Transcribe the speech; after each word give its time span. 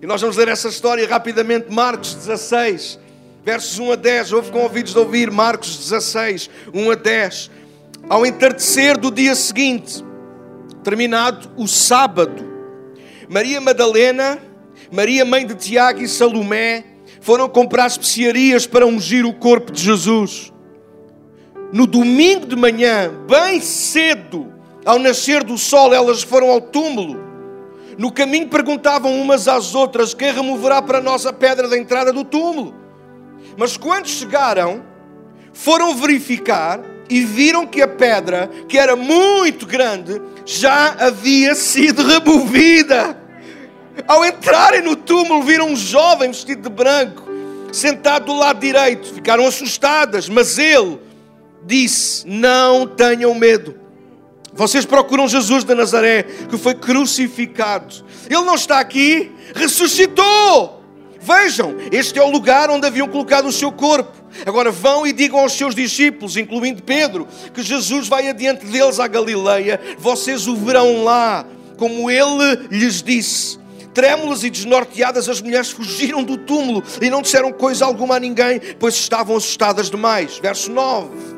E 0.00 0.06
nós 0.06 0.20
vamos 0.20 0.36
ler 0.36 0.48
essa 0.48 0.68
história 0.68 1.06
rapidamente, 1.08 1.72
Marcos 1.72 2.14
16, 2.14 2.98
versos 3.44 3.78
1 3.78 3.92
a 3.92 3.96
10. 3.96 4.32
Houve 4.32 4.50
com 4.50 4.60
ouvidos 4.60 4.92
de 4.92 4.98
ouvir, 4.98 5.30
Marcos 5.30 5.78
16, 5.78 6.50
1 6.72 6.90
a 6.90 6.94
10. 6.94 7.50
Ao 8.08 8.26
entardecer 8.26 8.98
do 8.98 9.10
dia 9.10 9.34
seguinte, 9.34 10.04
terminado 10.84 11.50
o 11.56 11.66
sábado, 11.66 12.44
Maria 13.28 13.60
Madalena, 13.60 14.38
Maria 14.92 15.24
mãe 15.24 15.46
de 15.46 15.54
Tiago 15.54 16.02
e 16.02 16.08
Salomé 16.08 16.84
foram 17.20 17.48
comprar 17.48 17.86
especiarias 17.86 18.66
para 18.66 18.86
ungir 18.86 19.24
o 19.24 19.32
corpo 19.32 19.72
de 19.72 19.82
Jesus. 19.82 20.52
No 21.72 21.86
domingo 21.86 22.46
de 22.46 22.54
manhã, 22.54 23.10
bem 23.26 23.60
cedo, 23.60 24.52
ao 24.84 24.98
nascer 24.98 25.42
do 25.42 25.58
sol, 25.58 25.92
elas 25.92 26.22
foram 26.22 26.50
ao 26.50 26.60
túmulo. 26.60 27.25
No 27.98 28.12
caminho 28.12 28.48
perguntavam 28.48 29.14
umas 29.20 29.48
às 29.48 29.74
outras: 29.74 30.12
quem 30.12 30.32
removerá 30.32 30.82
para 30.82 31.00
nós 31.00 31.24
a 31.26 31.32
pedra 31.32 31.68
da 31.68 31.78
entrada 31.78 32.12
do 32.12 32.24
túmulo? 32.24 32.74
Mas 33.56 33.76
quando 33.76 34.06
chegaram, 34.06 34.82
foram 35.52 35.94
verificar 35.94 36.80
e 37.08 37.24
viram 37.24 37.66
que 37.66 37.80
a 37.80 37.88
pedra, 37.88 38.50
que 38.68 38.78
era 38.78 38.94
muito 38.96 39.64
grande, 39.66 40.20
já 40.44 40.94
havia 40.98 41.54
sido 41.54 42.02
removida. 42.02 43.18
Ao 44.06 44.24
entrarem 44.24 44.82
no 44.82 44.94
túmulo, 44.94 45.42
viram 45.42 45.68
um 45.68 45.76
jovem 45.76 46.30
vestido 46.30 46.68
de 46.68 46.68
branco, 46.68 47.22
sentado 47.72 48.26
do 48.26 48.34
lado 48.34 48.60
direito. 48.60 49.14
Ficaram 49.14 49.46
assustadas, 49.46 50.28
mas 50.28 50.58
ele 50.58 51.00
disse: 51.64 52.28
Não 52.28 52.86
tenham 52.86 53.34
medo. 53.34 53.85
Vocês 54.56 54.86
procuram 54.86 55.28
Jesus 55.28 55.64
de 55.64 55.74
Nazaré, 55.74 56.22
que 56.22 56.56
foi 56.56 56.74
crucificado. 56.74 58.04
Ele 58.28 58.42
não 58.42 58.54
está 58.54 58.80
aqui, 58.80 59.30
ressuscitou. 59.54 60.82
Vejam, 61.20 61.74
este 61.92 62.18
é 62.18 62.22
o 62.22 62.30
lugar 62.30 62.70
onde 62.70 62.86
haviam 62.86 63.08
colocado 63.08 63.46
o 63.48 63.52
seu 63.52 63.70
corpo. 63.70 64.12
Agora 64.46 64.70
vão 64.70 65.06
e 65.06 65.12
digam 65.12 65.40
aos 65.40 65.52
seus 65.52 65.74
discípulos, 65.74 66.36
incluindo 66.36 66.82
Pedro, 66.82 67.26
que 67.52 67.62
Jesus 67.62 68.08
vai 68.08 68.28
adiante 68.28 68.64
deles 68.64 68.98
à 68.98 69.06
Galileia. 69.06 69.80
Vocês 69.98 70.46
o 70.46 70.56
verão 70.56 71.04
lá, 71.04 71.44
como 71.76 72.10
ele 72.10 72.68
lhes 72.70 73.02
disse. 73.02 73.58
Trêmulas 73.92 74.44
e 74.44 74.50
desnorteadas, 74.50 75.28
as 75.28 75.40
mulheres 75.40 75.70
fugiram 75.70 76.22
do 76.22 76.36
túmulo 76.36 76.82
e 77.00 77.10
não 77.10 77.22
disseram 77.22 77.52
coisa 77.52 77.84
alguma 77.84 78.16
a 78.16 78.20
ninguém, 78.20 78.60
pois 78.78 78.94
estavam 78.94 79.36
assustadas 79.36 79.90
demais. 79.90 80.38
Verso 80.38 80.70
9. 80.70 81.35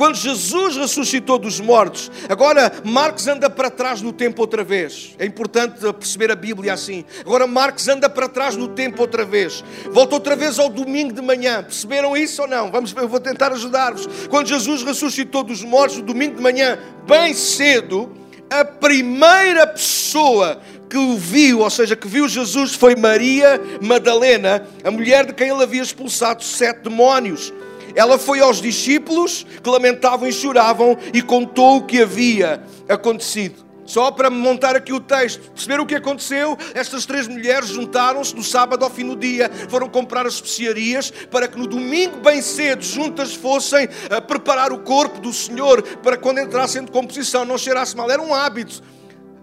Quando 0.00 0.16
Jesus 0.16 0.78
ressuscitou 0.78 1.38
dos 1.38 1.60
mortos, 1.60 2.10
agora 2.26 2.72
Marcos 2.82 3.28
anda 3.28 3.50
para 3.50 3.68
trás 3.68 4.00
no 4.00 4.14
tempo 4.14 4.40
outra 4.40 4.64
vez. 4.64 5.14
É 5.18 5.26
importante 5.26 5.78
perceber 5.92 6.30
a 6.30 6.34
Bíblia 6.34 6.72
assim. 6.72 7.04
Agora 7.20 7.46
Marcos 7.46 7.86
anda 7.86 8.08
para 8.08 8.26
trás 8.26 8.56
no 8.56 8.68
tempo 8.68 9.02
outra 9.02 9.26
vez. 9.26 9.62
Volta 9.90 10.14
outra 10.14 10.34
vez 10.34 10.58
ao 10.58 10.70
domingo 10.70 11.12
de 11.12 11.20
manhã. 11.20 11.62
Perceberam 11.62 12.16
isso 12.16 12.40
ou 12.40 12.48
não? 12.48 12.70
Vamos, 12.70 12.94
eu 12.96 13.06
vou 13.06 13.20
tentar 13.20 13.52
ajudar-vos. 13.52 14.08
Quando 14.30 14.46
Jesus 14.46 14.82
ressuscitou 14.82 15.42
dos 15.42 15.62
mortos, 15.62 15.98
no 15.98 16.04
domingo 16.04 16.36
de 16.36 16.42
manhã, 16.42 16.78
bem 17.06 17.34
cedo, 17.34 18.10
a 18.48 18.64
primeira 18.64 19.66
pessoa 19.66 20.62
que 20.88 20.96
o 20.96 21.18
viu, 21.18 21.60
ou 21.60 21.68
seja, 21.68 21.94
que 21.94 22.08
viu 22.08 22.26
Jesus, 22.26 22.74
foi 22.74 22.96
Maria 22.96 23.60
Madalena, 23.82 24.66
a 24.82 24.90
mulher 24.90 25.26
de 25.26 25.34
quem 25.34 25.50
ele 25.50 25.62
havia 25.62 25.82
expulsado 25.82 26.42
sete 26.42 26.84
demónios. 26.84 27.52
Ela 27.94 28.18
foi 28.18 28.40
aos 28.40 28.60
discípulos 28.60 29.46
que 29.62 29.68
lamentavam 29.68 30.28
e 30.28 30.32
choravam 30.32 30.96
e 31.12 31.22
contou 31.22 31.78
o 31.78 31.86
que 31.86 32.02
havia 32.02 32.62
acontecido. 32.88 33.70
Só 33.90 34.12
para 34.12 34.30
montar 34.30 34.76
aqui 34.76 34.92
o 34.92 35.00
texto, 35.00 35.50
perceber 35.50 35.80
o 35.80 35.84
que 35.84 35.96
aconteceu, 35.96 36.56
estas 36.74 37.04
três 37.04 37.26
mulheres 37.26 37.70
juntaram-se 37.70 38.36
no 38.36 38.42
sábado 38.44 38.84
ao 38.84 38.90
fim 38.90 39.04
do 39.04 39.16
dia, 39.16 39.50
foram 39.68 39.88
comprar 39.88 40.26
as 40.26 40.34
especiarias 40.34 41.10
para 41.28 41.48
que 41.48 41.58
no 41.58 41.66
domingo, 41.66 42.18
bem 42.18 42.40
cedo, 42.40 42.84
juntas 42.84 43.34
fossem 43.34 43.88
a 44.08 44.20
preparar 44.20 44.72
o 44.72 44.78
corpo 44.78 45.20
do 45.20 45.32
Senhor 45.32 45.82
para 46.04 46.16
quando 46.16 46.38
entrassem 46.38 46.84
de 46.84 46.92
composição 46.92 47.44
não 47.44 47.58
cheirasse 47.58 47.96
mal. 47.96 48.08
Era 48.08 48.22
um 48.22 48.32
hábito. 48.32 48.80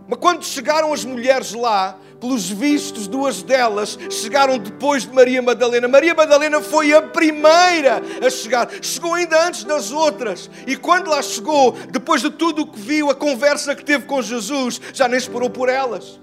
Mas 0.08 0.18
quando 0.18 0.46
chegaram 0.46 0.94
as 0.94 1.04
mulheres 1.04 1.52
lá, 1.52 2.00
pelos 2.20 2.50
vistos, 2.50 3.08
duas 3.08 3.44
delas 3.44 3.98
chegaram 4.10 4.58
depois 4.58 5.06
de 5.06 5.14
Maria 5.14 5.42
Madalena. 5.42 5.88
Maria 5.88 6.16
Madalena 6.16 6.62
foi 6.62 6.94
a 6.94 7.02
primeira 7.02 8.02
a 8.26 8.30
chegar, 8.30 8.70
chegou 8.82 9.14
ainda 9.14 9.48
antes 9.48 9.64
das 9.64 9.92
outras. 9.92 10.50
E 10.66 10.76
quando 10.76 11.10
lá 11.10 11.22
chegou, 11.22 11.74
depois 11.92 12.22
de 12.22 12.30
tudo 12.30 12.64
o 12.64 12.68
que 12.68 12.80
viu, 12.80 13.10
a 13.10 13.16
conversa 13.16 13.76
que 13.76 13.86
teve 13.86 14.06
com 14.06 14.22
Jesus, 14.22 14.82
já 14.94 15.08
nem 15.08 15.18
esperou 15.18 15.50
por 15.50 15.70
elas. 15.70 16.20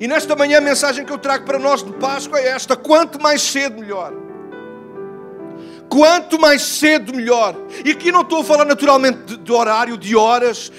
E 0.00 0.06
nesta 0.06 0.34
manhã 0.36 0.58
a 0.58 0.60
mensagem 0.60 1.04
que 1.04 1.12
eu 1.12 1.18
trago 1.18 1.44
para 1.44 1.58
nós 1.58 1.82
de 1.82 1.92
Páscoa 1.94 2.38
é 2.38 2.48
esta: 2.48 2.76
quanto 2.76 3.20
mais 3.20 3.42
cedo, 3.42 3.80
melhor. 3.80 4.12
Quanto 5.88 6.40
mais 6.40 6.62
cedo, 6.62 7.14
melhor. 7.14 7.54
E 7.84 7.90
aqui 7.90 8.10
não 8.10 8.22
estou 8.22 8.40
a 8.40 8.44
falar 8.44 8.64
naturalmente 8.64 9.18
de, 9.24 9.36
de 9.36 9.52
horário, 9.52 9.96
de 9.96 10.16
horas, 10.16 10.72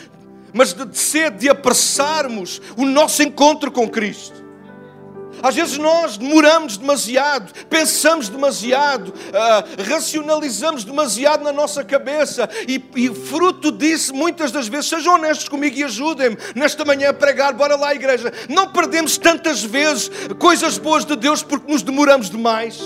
mas 0.53 0.73
de, 0.73 0.85
de 0.85 0.97
sede, 0.97 1.39
de 1.39 1.49
apressarmos 1.49 2.61
o 2.77 2.85
nosso 2.85 3.21
encontro 3.23 3.71
com 3.71 3.89
Cristo. 3.89 4.44
Às 5.45 5.53
vezes 5.53 5.77
nós 5.77 6.17
demoramos 6.17 6.75
demasiado, 6.75 7.53
pensamos 7.69 8.29
demasiado, 8.29 9.09
uh, 9.09 9.83
racionalizamos 9.87 10.83
demasiado 10.83 11.43
na 11.43 11.51
nossa 11.51 11.83
cabeça 11.83 12.49
e, 12.67 12.83
e, 12.95 13.13
fruto 13.13 13.71
disso, 13.71 14.11
muitas 14.15 14.51
das 14.51 14.67
vezes, 14.67 14.89
sejam 14.89 15.13
honestos 15.13 15.47
comigo 15.47 15.77
e 15.77 15.83
ajudem-me 15.83 16.35
nesta 16.55 16.83
manhã 16.83 17.11
a 17.11 17.13
pregar, 17.13 17.53
bora 17.53 17.75
lá, 17.75 17.93
igreja. 17.93 18.33
Não 18.49 18.69
perdemos 18.69 19.19
tantas 19.19 19.63
vezes 19.63 20.09
coisas 20.39 20.79
boas 20.79 21.05
de 21.05 21.15
Deus 21.15 21.43
porque 21.43 21.71
nos 21.71 21.83
demoramos 21.83 22.27
demais. 22.27 22.81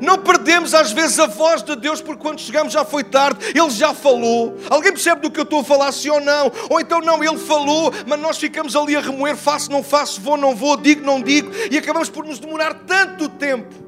Não 0.00 0.18
perdemos 0.18 0.74
às 0.74 0.92
vezes 0.92 1.18
a 1.18 1.26
voz 1.26 1.62
de 1.62 1.76
Deus 1.76 2.00
porque 2.00 2.22
quando 2.22 2.40
chegamos 2.40 2.72
já 2.72 2.84
foi 2.84 3.04
tarde, 3.04 3.52
Ele 3.54 3.70
já 3.70 3.94
falou. 3.94 4.56
Alguém 4.70 4.92
percebe 4.92 5.22
do 5.22 5.30
que 5.30 5.38
eu 5.38 5.44
estou 5.44 5.60
a 5.60 5.64
falar, 5.64 5.92
sim 5.92 6.10
ou 6.10 6.20
não? 6.20 6.50
Ou 6.68 6.80
então 6.80 7.00
não, 7.00 7.22
Ele 7.22 7.38
falou, 7.38 7.92
mas 8.06 8.20
nós 8.20 8.38
ficamos 8.38 8.74
ali 8.74 8.96
a 8.96 9.00
remoer, 9.00 9.36
faço, 9.36 9.70
não 9.70 9.82
faço, 9.82 10.20
vou, 10.20 10.36
não 10.36 10.54
vou, 10.54 10.76
digo, 10.76 11.04
não 11.04 11.20
digo, 11.20 11.50
e 11.70 11.78
acabamos 11.78 12.08
por 12.08 12.24
nos 12.24 12.38
demorar 12.38 12.74
tanto 12.86 13.28
tempo 13.28 13.84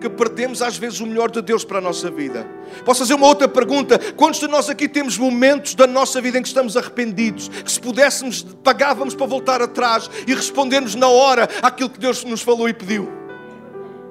que 0.00 0.08
perdemos 0.08 0.62
às 0.62 0.76
vezes 0.76 1.00
o 1.00 1.06
melhor 1.06 1.30
de 1.30 1.42
Deus 1.42 1.64
para 1.64 1.78
a 1.78 1.80
nossa 1.80 2.10
vida. 2.10 2.46
Posso 2.84 3.00
fazer 3.00 3.14
uma 3.14 3.26
outra 3.26 3.48
pergunta? 3.48 3.98
Quantos 4.12 4.40
de 4.40 4.46
nós 4.46 4.70
aqui 4.70 4.88
temos 4.88 5.18
momentos 5.18 5.74
da 5.74 5.86
nossa 5.86 6.20
vida 6.20 6.38
em 6.38 6.42
que 6.42 6.48
estamos 6.48 6.76
arrependidos? 6.76 7.48
Que 7.48 7.70
se 7.70 7.80
pudéssemos, 7.80 8.42
pagávamos 8.62 9.14
para 9.14 9.26
voltar 9.26 9.60
atrás 9.60 10.08
e 10.26 10.34
respondermos 10.34 10.94
na 10.94 11.08
hora 11.08 11.48
aquilo 11.62 11.90
que 11.90 11.98
Deus 11.98 12.24
nos 12.24 12.42
falou 12.42 12.68
e 12.68 12.72
pediu? 12.72 13.08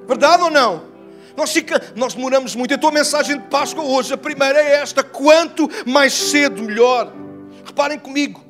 Verdade 0.06 0.42
ou 0.42 0.50
não? 0.50 0.87
Nós, 1.38 1.52
fica, 1.52 1.80
nós 1.94 2.14
demoramos 2.14 2.56
muito. 2.56 2.74
Então 2.74 2.90
a 2.90 2.92
mensagem 2.92 3.38
de 3.38 3.44
Páscoa 3.44 3.84
hoje, 3.84 4.12
a 4.12 4.16
primeira 4.16 4.60
é 4.60 4.80
esta: 4.80 5.04
quanto 5.04 5.70
mais 5.86 6.12
cedo, 6.12 6.64
melhor. 6.64 7.12
Reparem 7.64 7.96
comigo, 7.96 8.44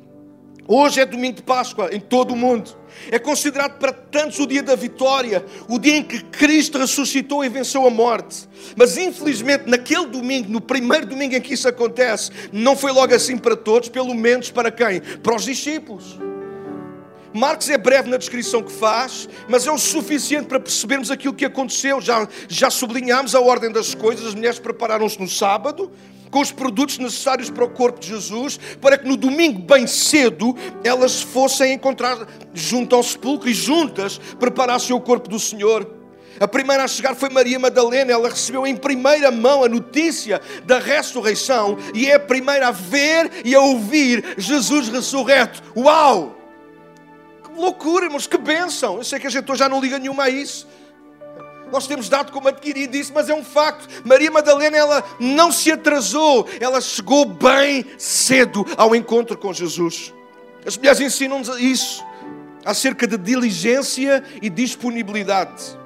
hoje 0.67 0.99
é 0.99 1.05
domingo 1.05 1.35
de 1.35 1.43
Páscoa 1.43 1.89
em 1.91 1.99
todo 1.99 2.33
o 2.33 2.35
mundo. 2.35 2.75
É 3.11 3.19
considerado 3.19 3.77
para 3.77 3.93
tantos 3.93 4.39
o 4.39 4.47
dia 4.47 4.63
da 4.63 4.75
vitória, 4.75 5.45
o 5.67 5.77
dia 5.77 5.97
em 5.97 6.03
que 6.03 6.23
Cristo 6.23 6.79
ressuscitou 6.79 7.45
e 7.45 7.49
venceu 7.49 7.85
a 7.85 7.91
morte. 7.91 8.49
Mas 8.75 8.97
infelizmente, 8.97 9.65
naquele 9.67 10.07
domingo, 10.07 10.51
no 10.51 10.59
primeiro 10.59 11.05
domingo 11.05 11.35
em 11.35 11.41
que 11.41 11.53
isso 11.53 11.67
acontece, 11.67 12.31
não 12.51 12.75
foi 12.75 12.91
logo 12.91 13.13
assim 13.13 13.37
para 13.37 13.55
todos, 13.55 13.87
pelo 13.87 14.15
menos 14.15 14.49
para 14.49 14.71
quem? 14.71 14.99
Para 15.21 15.35
os 15.35 15.45
discípulos. 15.45 16.17
Marcos 17.33 17.69
é 17.69 17.77
breve 17.77 18.09
na 18.09 18.17
descrição 18.17 18.63
que 18.63 18.71
faz, 18.71 19.29
mas 19.47 19.67
é 19.67 19.71
o 19.71 19.77
suficiente 19.77 20.47
para 20.47 20.59
percebermos 20.59 21.11
aquilo 21.11 21.33
que 21.33 21.45
aconteceu. 21.45 22.01
Já, 22.01 22.27
já 22.47 22.69
sublinhámos 22.69 23.35
a 23.35 23.39
ordem 23.39 23.71
das 23.71 23.93
coisas. 23.93 24.27
As 24.27 24.35
mulheres 24.35 24.59
prepararam-se 24.59 25.19
no 25.19 25.27
sábado 25.27 25.91
com 26.29 26.39
os 26.39 26.51
produtos 26.51 26.97
necessários 26.97 27.49
para 27.49 27.63
o 27.63 27.69
corpo 27.69 27.99
de 27.99 28.07
Jesus, 28.07 28.59
para 28.79 28.97
que 28.97 29.07
no 29.07 29.17
domingo, 29.17 29.59
bem 29.59 29.87
cedo, 29.87 30.55
elas 30.83 31.21
fossem 31.21 31.73
encontrar 31.73 32.27
junto 32.53 32.95
ao 32.95 33.03
sepulcro 33.03 33.49
e 33.49 33.53
juntas 33.53 34.19
preparassem 34.39 34.95
o 34.95 35.01
corpo 35.01 35.27
do 35.27 35.39
Senhor. 35.39 35.95
A 36.39 36.47
primeira 36.47 36.83
a 36.83 36.87
chegar 36.87 37.15
foi 37.15 37.29
Maria 37.29 37.59
Madalena, 37.59 38.13
ela 38.13 38.29
recebeu 38.29 38.65
em 38.65 38.75
primeira 38.75 39.29
mão 39.29 39.63
a 39.63 39.67
notícia 39.67 40.39
da 40.65 40.79
ressurreição 40.79 41.77
e 41.93 42.07
é 42.07 42.15
a 42.15 42.19
primeira 42.19 42.69
a 42.69 42.71
ver 42.71 43.29
e 43.43 43.53
a 43.53 43.59
ouvir 43.59 44.35
Jesus 44.37 44.87
ressurreto. 44.87 45.61
Uau! 45.75 46.38
Loucura, 47.59 48.05
irmãos, 48.05 48.27
que 48.27 48.37
bênção. 48.37 48.97
Eu 48.97 49.03
sei 49.03 49.19
que 49.19 49.27
a 49.27 49.29
gente 49.29 49.55
já 49.55 49.69
não 49.69 49.81
liga 49.81 49.99
nenhuma 49.99 50.23
a 50.23 50.29
isso. 50.29 50.67
Nós 51.71 51.85
temos 51.85 52.09
dado 52.09 52.31
como 52.31 52.47
adquirido 52.47 52.95
isso, 52.95 53.11
mas 53.13 53.29
é 53.29 53.33
um 53.33 53.43
facto. 53.43 53.87
Maria 54.03 54.31
Madalena, 54.31 54.77
ela 54.77 55.03
não 55.19 55.51
se 55.51 55.71
atrasou, 55.71 56.47
ela 56.59 56.81
chegou 56.81 57.25
bem 57.25 57.85
cedo 57.97 58.65
ao 58.75 58.95
encontro 58.95 59.37
com 59.37 59.53
Jesus. 59.53 60.13
As 60.65 60.75
mulheres 60.77 60.99
ensinam-nos 60.99 61.49
isso, 61.59 62.03
acerca 62.65 63.05
de 63.05 63.17
diligência 63.17 64.23
e 64.41 64.49
disponibilidade. 64.49 65.77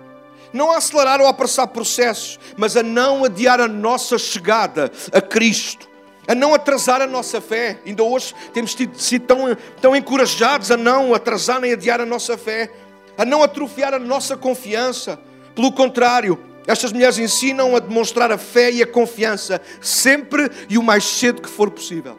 Não 0.53 0.71
a 0.71 0.77
acelerar 0.77 1.19
ou 1.19 1.27
apressar 1.27 1.67
processos, 1.67 2.39
mas 2.55 2.77
a 2.77 2.83
não 2.83 3.25
adiar 3.25 3.59
a 3.59 3.67
nossa 3.67 4.17
chegada 4.17 4.91
a 5.11 5.19
Cristo 5.19 5.92
a 6.27 6.35
não 6.35 6.53
atrasar 6.53 7.01
a 7.01 7.07
nossa 7.07 7.41
fé. 7.41 7.79
Ainda 7.85 8.03
hoje 8.03 8.33
temos 8.53 8.75
sido 8.95 9.25
tão, 9.25 9.57
tão 9.81 9.95
encorajados 9.95 10.71
a 10.71 10.77
não 10.77 11.13
atrasar 11.13 11.59
nem 11.59 11.73
adiar 11.73 11.99
a 12.01 12.05
nossa 12.05 12.37
fé. 12.37 12.69
a 13.17 13.25
não 13.25 13.43
atrofiar 13.43 13.93
a 13.93 13.99
nossa 13.99 14.35
confiança. 14.35 15.19
Pelo 15.55 15.71
contrário, 15.71 16.39
estas 16.65 16.91
mulheres 16.91 17.17
ensinam 17.17 17.75
a 17.75 17.79
demonstrar 17.79 18.31
a 18.31 18.37
fé 18.37 18.71
e 18.71 18.81
a 18.81 18.87
confiança 18.87 19.61
sempre 19.81 20.49
e 20.69 20.77
o 20.77 20.83
mais 20.83 21.03
cedo 21.03 21.41
que 21.41 21.49
for 21.49 21.69
possível. 21.69 22.17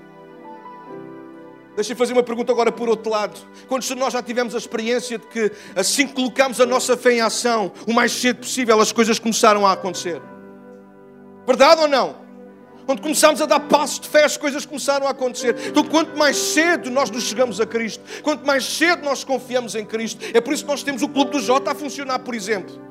Deixa-me 1.74 1.98
fazer 1.98 2.12
uma 2.12 2.22
pergunta 2.22 2.52
agora 2.52 2.70
por 2.70 2.88
outro 2.88 3.10
lado. 3.10 3.40
Quantos 3.66 3.88
de 3.88 3.96
nós 3.96 4.12
já 4.12 4.22
tivemos 4.22 4.54
a 4.54 4.58
experiência 4.58 5.18
de 5.18 5.26
que 5.26 5.50
assim 5.74 6.06
que 6.06 6.14
colocamos 6.14 6.60
a 6.60 6.66
nossa 6.66 6.96
fé 6.96 7.14
em 7.14 7.20
ação, 7.20 7.72
o 7.88 7.92
mais 7.92 8.12
cedo 8.12 8.38
possível 8.40 8.80
as 8.80 8.92
coisas 8.92 9.18
começaram 9.18 9.66
a 9.66 9.72
acontecer? 9.72 10.22
Verdade 11.44 11.80
ou 11.80 11.88
não? 11.88 12.23
Quando 12.86 13.00
começámos 13.00 13.40
a 13.40 13.46
dar 13.46 13.60
passos 13.60 14.00
de 14.00 14.08
fé, 14.08 14.24
as 14.24 14.36
coisas 14.36 14.66
começaram 14.66 15.06
a 15.06 15.10
acontecer. 15.10 15.56
Então, 15.68 15.84
quanto 15.84 16.16
mais 16.18 16.36
cedo 16.36 16.90
nós 16.90 17.10
nos 17.10 17.24
chegamos 17.24 17.60
a 17.60 17.66
Cristo, 17.66 18.02
quanto 18.22 18.46
mais 18.46 18.64
cedo 18.64 19.04
nós 19.04 19.24
confiamos 19.24 19.74
em 19.74 19.84
Cristo, 19.84 20.24
é 20.34 20.40
por 20.40 20.52
isso 20.52 20.64
que 20.64 20.70
nós 20.70 20.82
temos 20.82 21.02
o 21.02 21.08
Clube 21.08 21.32
do 21.32 21.40
Jota 21.40 21.72
a 21.72 21.74
funcionar, 21.74 22.18
por 22.18 22.34
exemplo 22.34 22.84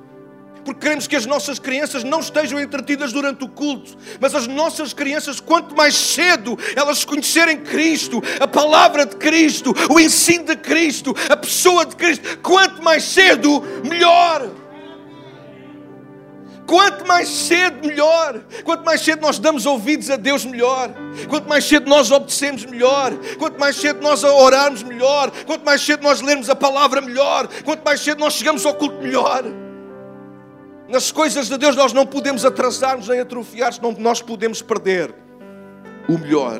porque 0.64 0.82
queremos 0.82 1.08
que 1.08 1.16
as 1.16 1.26
nossas 1.26 1.60
crianças 1.60 2.04
não 2.04 2.20
estejam 2.20 2.60
entretidas 2.60 3.12
durante 3.12 3.44
o 3.44 3.48
culto, 3.48 3.96
mas 4.20 4.34
as 4.34 4.48
nossas 4.48 4.94
crianças, 4.94 5.40
quanto 5.40 5.76
mais 5.76 5.96
cedo 5.96 6.58
elas 6.76 7.04
conhecerem 7.06 7.58
Cristo, 7.58 8.22
a 8.40 8.48
palavra 8.48 9.06
de 9.06 9.16
Cristo, 9.18 9.74
o 9.90 10.00
ensino 10.00 10.46
de 10.46 10.56
Cristo, 10.56 11.14
a 11.30 11.36
pessoa 11.38 11.86
de 11.86 11.96
Cristo, 11.96 12.38
quanto 12.40 12.82
mais 12.82 13.04
cedo, 13.04 13.62
melhor. 13.84 14.63
Quanto 16.74 17.06
mais 17.06 17.30
cedo, 17.30 17.88
melhor. 17.88 18.40
Quanto 18.64 18.84
mais 18.84 19.00
cedo 19.00 19.22
nós 19.22 19.38
damos 19.38 19.68
ouvidos 19.68 20.10
a 20.10 20.16
Deus, 20.16 20.44
melhor. 20.44 20.90
Quanto 21.30 21.48
mais 21.48 21.66
cedo 21.66 21.88
nós 21.88 22.10
obedecemos, 22.10 22.66
melhor. 22.66 23.14
Quanto 23.38 23.60
mais 23.60 23.76
cedo 23.76 24.02
nós 24.02 24.24
orarmos, 24.24 24.82
melhor. 24.82 25.30
Quanto 25.46 25.64
mais 25.64 25.80
cedo 25.82 26.02
nós 26.02 26.20
lermos 26.20 26.50
a 26.50 26.56
palavra, 26.56 27.00
melhor. 27.00 27.48
Quanto 27.64 27.84
mais 27.86 28.00
cedo 28.00 28.18
nós 28.18 28.34
chegamos 28.34 28.66
ao 28.66 28.74
culto, 28.74 28.96
melhor. 29.04 29.44
Nas 30.90 31.12
coisas 31.12 31.48
de 31.48 31.60
Deus 31.60 31.76
nós 31.76 31.94
não 31.94 32.08
podemos 32.08 32.44
atrasar-nos 32.44 33.08
nem 33.08 33.20
atrofiar, 33.20 33.72
senão 33.72 33.92
nós 34.00 34.24
podemos 34.24 34.64
perder 34.64 35.14
o 36.10 36.18
melhor. 36.18 36.60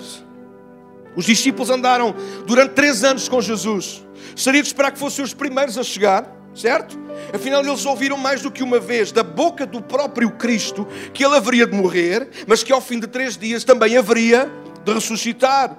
Os 1.16 1.26
discípulos 1.26 1.72
andaram 1.72 2.14
durante 2.46 2.74
três 2.74 3.04
anos 3.04 3.28
com 3.28 3.42
Jesus. 3.42 4.06
Seria 4.36 4.62
de 4.62 4.68
esperar 4.68 4.92
que 4.92 5.00
fossem 5.00 5.26
os 5.26 5.34
primeiros 5.34 5.76
a 5.76 5.82
chegar, 5.82 6.43
certo? 6.56 7.00
Afinal, 7.34 7.64
eles 7.66 7.86
ouviram 7.86 8.18
mais 8.18 8.42
do 8.42 8.52
que 8.52 8.64
uma 8.64 8.80
vez 8.80 9.12
da 9.12 9.24
boca 9.24 9.66
do 9.66 9.82
próprio 9.82 10.32
Cristo 10.32 10.88
que 11.14 11.24
ele 11.26 11.36
haveria 11.36 11.66
de 11.66 11.76
morrer, 11.76 12.30
mas 12.48 12.64
que 12.64 12.72
ao 12.72 12.82
fim 12.82 13.00
de 13.00 13.08
três 13.08 13.38
dias 13.38 13.64
também 13.64 13.98
haveria 13.98 14.52
de 14.84 14.94
ressuscitar. 14.94 15.78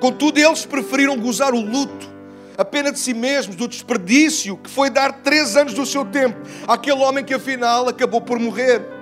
Contudo, 0.00 0.38
eles 0.38 0.64
preferiram 0.64 1.16
gozar 1.18 1.54
o 1.54 1.60
luto 1.60 2.16
a 2.58 2.64
pena 2.64 2.90
de 2.90 2.98
si 2.98 3.12
mesmos, 3.12 3.54
do 3.54 3.68
desperdício 3.68 4.56
que 4.56 4.70
foi 4.70 4.88
dar 4.88 5.12
três 5.22 5.56
anos 5.56 5.74
do 5.74 5.84
seu 5.84 6.04
tempo 6.04 6.40
àquele 6.66 7.02
homem 7.02 7.24
que 7.24 7.34
afinal 7.34 7.88
acabou 7.88 8.20
por 8.20 8.38
morrer. 8.38 8.95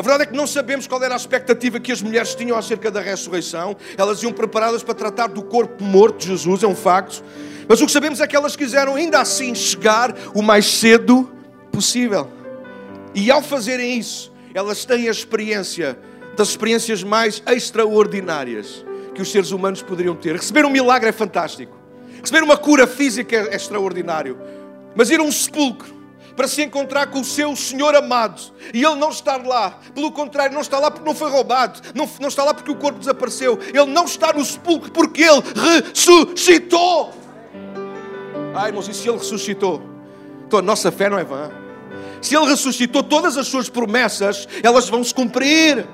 A 0.00 0.02
verdade 0.02 0.22
é 0.22 0.26
que 0.28 0.34
não 0.34 0.46
sabemos 0.46 0.86
qual 0.86 1.02
era 1.04 1.12
a 1.12 1.16
expectativa 1.18 1.78
que 1.78 1.92
as 1.92 2.00
mulheres 2.00 2.34
tinham 2.34 2.56
acerca 2.56 2.90
da 2.90 3.02
ressurreição. 3.02 3.76
Elas 3.98 4.22
iam 4.22 4.32
preparadas 4.32 4.82
para 4.82 4.94
tratar 4.94 5.26
do 5.26 5.42
corpo 5.42 5.84
morto 5.84 6.20
de 6.20 6.28
Jesus, 6.28 6.62
é 6.62 6.66
um 6.66 6.74
facto. 6.74 7.22
Mas 7.68 7.82
o 7.82 7.84
que 7.84 7.92
sabemos 7.92 8.18
é 8.18 8.26
que 8.26 8.34
elas 8.34 8.56
quiseram 8.56 8.94
ainda 8.94 9.20
assim 9.20 9.54
chegar 9.54 10.16
o 10.34 10.40
mais 10.40 10.64
cedo 10.64 11.30
possível. 11.70 12.30
E 13.14 13.30
ao 13.30 13.42
fazerem 13.42 13.98
isso, 13.98 14.32
elas 14.54 14.86
têm 14.86 15.06
a 15.06 15.10
experiência 15.10 15.98
das 16.34 16.48
experiências 16.48 17.02
mais 17.02 17.42
extraordinárias 17.46 18.82
que 19.14 19.20
os 19.20 19.30
seres 19.30 19.50
humanos 19.50 19.82
poderiam 19.82 20.16
ter. 20.16 20.34
Receber 20.34 20.64
um 20.64 20.70
milagre 20.70 21.10
é 21.10 21.12
fantástico. 21.12 21.76
Receber 22.22 22.42
uma 22.42 22.56
cura 22.56 22.86
física 22.86 23.36
é 23.36 23.54
extraordinário. 23.54 24.38
Mas 24.96 25.10
ir 25.10 25.20
a 25.20 25.22
um 25.22 25.30
sepulcro 25.30 25.99
para 26.40 26.48
se 26.48 26.62
encontrar 26.62 27.08
com 27.08 27.20
o 27.20 27.24
seu 27.24 27.54
Senhor 27.54 27.94
amado 27.94 28.40
e 28.72 28.82
ele 28.82 28.94
não 28.94 29.10
estar 29.10 29.46
lá, 29.46 29.78
pelo 29.94 30.10
contrário, 30.10 30.54
não 30.54 30.62
está 30.62 30.78
lá 30.78 30.90
porque 30.90 31.06
não 31.06 31.14
foi 31.14 31.30
roubado, 31.30 31.82
não, 31.94 32.08
não 32.18 32.28
está 32.28 32.42
lá 32.42 32.54
porque 32.54 32.70
o 32.70 32.76
corpo 32.76 32.98
desapareceu, 32.98 33.58
ele 33.68 33.84
não 33.84 34.06
está 34.06 34.32
no 34.32 34.42
sepulcro 34.42 34.90
porque 34.90 35.20
ele 35.20 35.42
ressuscitou. 35.94 37.12
Ai, 38.54 38.70
irmãos, 38.70 38.88
e 38.88 38.94
se 38.94 39.06
ele 39.06 39.18
ressuscitou? 39.18 39.82
Então 40.46 40.60
a 40.60 40.62
nossa 40.62 40.90
fé 40.90 41.10
não 41.10 41.18
é 41.18 41.24
vã. 41.24 41.50
Se 42.22 42.34
ele 42.34 42.46
ressuscitou, 42.46 43.02
todas 43.02 43.36
as 43.36 43.46
suas 43.46 43.68
promessas, 43.68 44.48
elas 44.62 44.88
vão 44.88 45.04
se 45.04 45.12
cumprir. 45.12 45.86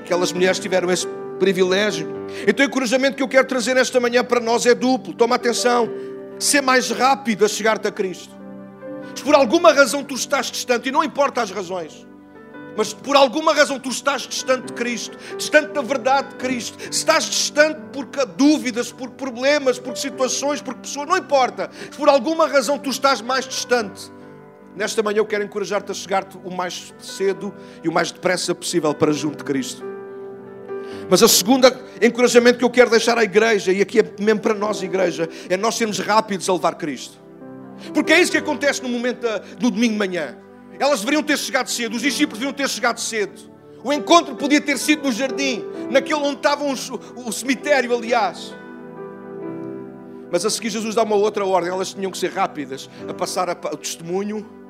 Aquelas 0.00 0.32
mulheres 0.32 0.60
tiveram 0.60 0.92
esse 0.92 1.08
privilégio. 1.40 2.06
Então 2.46 2.64
o 2.64 2.68
encorajamento 2.68 3.16
que 3.16 3.22
eu 3.24 3.28
quero 3.28 3.48
trazer 3.48 3.74
nesta 3.74 3.98
manhã 3.98 4.22
para 4.22 4.38
nós 4.38 4.64
é 4.64 4.76
duplo. 4.76 5.12
Toma 5.12 5.34
atenção. 5.34 5.90
Ser 6.38 6.60
mais 6.60 6.88
rápido 6.92 7.44
a 7.44 7.48
chegar-te 7.48 7.88
a 7.88 7.90
Cristo. 7.90 8.33
Se 9.14 9.22
por 9.22 9.34
alguma 9.34 9.72
razão 9.72 10.02
tu 10.02 10.14
estás 10.14 10.50
distante, 10.50 10.88
e 10.88 10.92
não 10.92 11.04
importa 11.04 11.42
as 11.42 11.50
razões, 11.50 12.06
mas 12.76 12.92
por 12.92 13.16
alguma 13.16 13.54
razão 13.54 13.78
tu 13.78 13.88
estás 13.88 14.22
distante 14.22 14.66
de 14.66 14.72
Cristo, 14.72 15.16
distante 15.36 15.72
da 15.72 15.82
verdade 15.82 16.30
de 16.30 16.34
Cristo, 16.36 16.76
estás 16.90 17.24
distante 17.24 17.80
por 17.92 18.06
dúvidas, 18.36 18.90
por 18.90 19.10
problemas, 19.10 19.78
por 19.78 19.96
situações, 19.96 20.60
por 20.60 20.74
pessoas, 20.74 21.08
não 21.08 21.16
importa. 21.16 21.70
Se 21.90 21.96
por 21.96 22.08
alguma 22.08 22.48
razão 22.48 22.78
tu 22.78 22.90
estás 22.90 23.20
mais 23.20 23.46
distante, 23.46 24.10
nesta 24.74 25.02
manhã 25.02 25.18
eu 25.18 25.26
quero 25.26 25.44
encorajar-te 25.44 25.92
a 25.92 25.94
chegar-te 25.94 26.36
o 26.44 26.50
mais 26.50 26.92
cedo 26.98 27.54
e 27.82 27.88
o 27.88 27.92
mais 27.92 28.10
depressa 28.10 28.54
possível 28.54 28.92
para 28.92 29.12
junto 29.12 29.38
de 29.38 29.44
Cristo. 29.44 29.84
Mas 31.08 31.22
a 31.22 31.28
segunda 31.28 31.80
encorajamento 32.02 32.58
que 32.58 32.64
eu 32.64 32.70
quero 32.70 32.90
deixar 32.90 33.16
à 33.16 33.22
igreja, 33.22 33.72
e 33.72 33.80
aqui 33.80 34.00
é 34.00 34.14
mesmo 34.18 34.40
para 34.40 34.54
nós, 34.54 34.82
igreja, 34.82 35.28
é 35.48 35.56
nós 35.56 35.76
sermos 35.76 35.98
rápidos 35.98 36.48
a 36.48 36.52
levar 36.52 36.74
Cristo. 36.74 37.23
Porque 37.92 38.12
é 38.12 38.20
isso 38.20 38.32
que 38.32 38.38
acontece 38.38 38.82
no 38.82 38.88
momento 38.88 39.20
da, 39.20 39.38
do 39.38 39.70
domingo 39.70 39.92
de 39.92 39.98
manhã. 39.98 40.38
Elas 40.78 41.00
deveriam 41.00 41.22
ter 41.22 41.38
chegado 41.38 41.70
cedo, 41.70 41.94
os 41.94 42.02
discípulos 42.02 42.38
deveriam 42.38 42.54
ter 42.54 42.68
chegado 42.68 42.98
cedo. 42.98 43.52
O 43.82 43.92
encontro 43.92 44.34
podia 44.34 44.60
ter 44.60 44.78
sido 44.78 45.04
no 45.04 45.12
jardim, 45.12 45.62
naquele 45.90 46.20
onde 46.20 46.36
estava 46.36 46.64
o, 46.64 46.72
o 47.28 47.32
cemitério, 47.32 47.94
aliás. 47.94 48.54
Mas 50.32 50.44
a 50.44 50.50
seguir 50.50 50.70
Jesus 50.70 50.94
dá 50.94 51.02
uma 51.02 51.14
outra 51.14 51.44
ordem, 51.44 51.70
elas 51.70 51.92
tinham 51.92 52.10
que 52.10 52.18
ser 52.18 52.32
rápidas 52.32 52.88
a 53.08 53.14
passar 53.14 53.48
o 53.50 53.76
testemunho 53.76 54.63